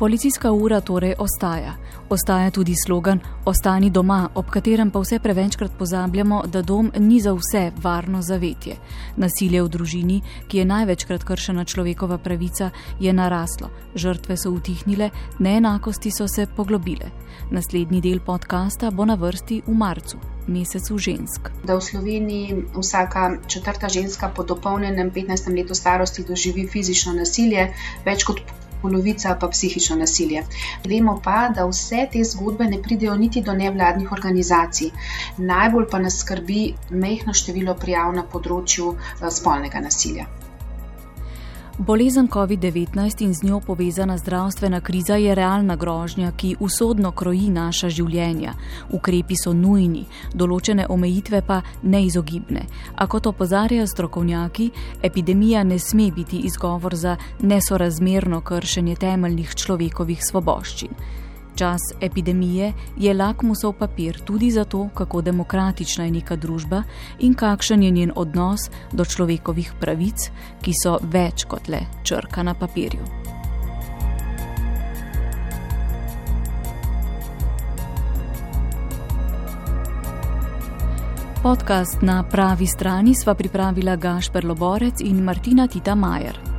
Policijska 0.01 0.53
ura 0.53 0.81
torej 0.81 1.15
ostaja. 1.19 1.75
Ostaja 2.09 2.51
tudi 2.51 2.73
slogan 2.87 3.21
Ostani 3.45 3.91
doma, 3.91 4.29
ob 4.35 4.47
katerem 4.51 4.91
pa 4.91 4.99
vse 4.99 5.19
prevečkrat 5.19 5.71
pozabljamo, 5.79 6.43
da 6.47 6.63
dom 6.63 6.91
ni 6.99 7.21
za 7.21 7.35
vse 7.37 7.73
varno 7.83 8.23
zavetje. 8.23 8.77
Nasilje 9.17 9.63
v 9.63 9.69
družini, 9.69 10.23
ki 10.49 10.59
je 10.59 10.65
največkrat 10.65 11.25
kršena 11.25 11.65
človekova 11.65 12.19
pravica, 12.19 12.71
je 13.01 13.13
naraslo. 13.13 13.69
Žrtve 13.95 14.37
so 14.37 14.51
utihnile, 14.51 15.11
neenakosti 15.39 16.11
so 16.11 16.29
se 16.29 16.47
poglobile. 16.57 17.11
Naslednji 17.51 18.01
del 18.01 18.25
podcasta 18.25 18.91
bo 18.91 19.05
na 19.05 19.19
vrsti 19.21 19.63
v 19.67 19.75
marcu. 19.75 20.17
Mesecu 20.47 20.99
žensk. 20.99 21.53
Da 21.65 21.77
v 21.77 21.85
Sloveniji 21.85 22.57
vsaka 22.79 23.37
četrta 23.47 23.89
ženska 23.89 24.33
po 24.37 24.49
dopolnjenem 24.49 25.13
15. 25.13 25.53
letu 25.57 25.75
starosti 25.75 26.25
doživi 26.25 26.67
fizično 26.73 27.13
nasilje, 27.13 27.69
več 28.05 28.25
kot 28.25 28.41
polovica 28.83 29.37
pa 29.40 29.49
psihično 29.49 29.97
nasilje. 29.97 30.45
Vemo 30.88 31.21
pa, 31.25 31.38
da 31.55 31.66
vse 31.71 32.07
te 32.12 32.25
zgodbe 32.25 32.69
ne 32.73 32.83
pridejo 32.83 33.16
niti 33.16 33.43
do 33.43 33.55
nevladnih 33.62 34.12
organizacij. 34.12 34.90
Najbolj 35.53 35.88
pa 35.90 35.99
nas 35.99 36.21
skrbi 36.25 36.75
mehko 36.90 37.37
število 37.43 37.75
prijav 37.75 38.14
na 38.14 38.27
področju 38.35 38.95
eh, 38.97 39.31
spolnega 39.40 39.81
nasilja. 39.81 40.29
Bolezen 41.81 42.29
COVID-19 42.29 43.25
in 43.25 43.35
z 43.35 43.43
njo 43.43 43.61
povezana 43.61 44.19
zdravstvena 44.19 44.81
kriza 44.81 45.16
je 45.16 45.35
realna 45.35 45.77
grožnja, 45.77 46.33
ki 46.37 46.57
usodno 46.61 47.12
kroji 47.12 47.49
naša 47.51 47.88
življenja. 47.88 48.53
Ukrepi 48.93 49.37
so 49.37 49.55
nujni, 49.57 50.03
določene 50.35 50.85
omejitve 50.93 51.40
pa 51.47 51.62
neizogibne. 51.83 52.66
A 52.97 53.07
kot 53.07 53.31
opozarjajo 53.33 53.87
strokovnjaki, 53.87 54.69
epidemija 55.03 55.64
ne 55.64 55.79
sme 55.79 56.11
biti 56.12 56.43
izgovor 56.45 56.97
za 56.97 57.16
nesorazmerno 57.40 58.43
kršenje 58.45 58.97
temeljnih 59.01 59.57
človekovih 59.57 60.21
svoboščin. 60.21 60.93
Čas 61.55 61.81
epidemije 62.01 62.73
je 62.97 63.15
lakmusov 63.15 63.73
papir 63.73 64.21
tudi 64.21 64.51
za 64.51 64.65
to, 64.65 64.89
kako 64.95 65.21
demokratična 65.21 66.05
je 66.05 66.11
neka 66.11 66.37
družba 66.37 66.83
in 67.19 67.35
kakšen 67.35 67.83
je 67.83 67.91
njen 67.91 68.13
odnos 68.17 68.71
do 68.93 69.05
človekovih 69.05 69.73
pravic, 69.81 70.31
ki 70.63 70.73
so 70.83 70.99
več 71.03 71.45
kot 71.45 71.69
le 71.69 71.87
črka 72.03 72.43
na 72.43 72.55
papirju. 72.55 73.21
Podcast 81.43 82.03
na 82.03 82.23
pravi 82.23 82.67
strani 82.67 83.15
sva 83.15 83.35
pripravila 83.35 83.97
Gašper 83.97 84.45
Loborec 84.45 85.01
in 85.01 85.25
Martina 85.25 85.67
Tita 85.67 85.95
Majer. 85.95 86.50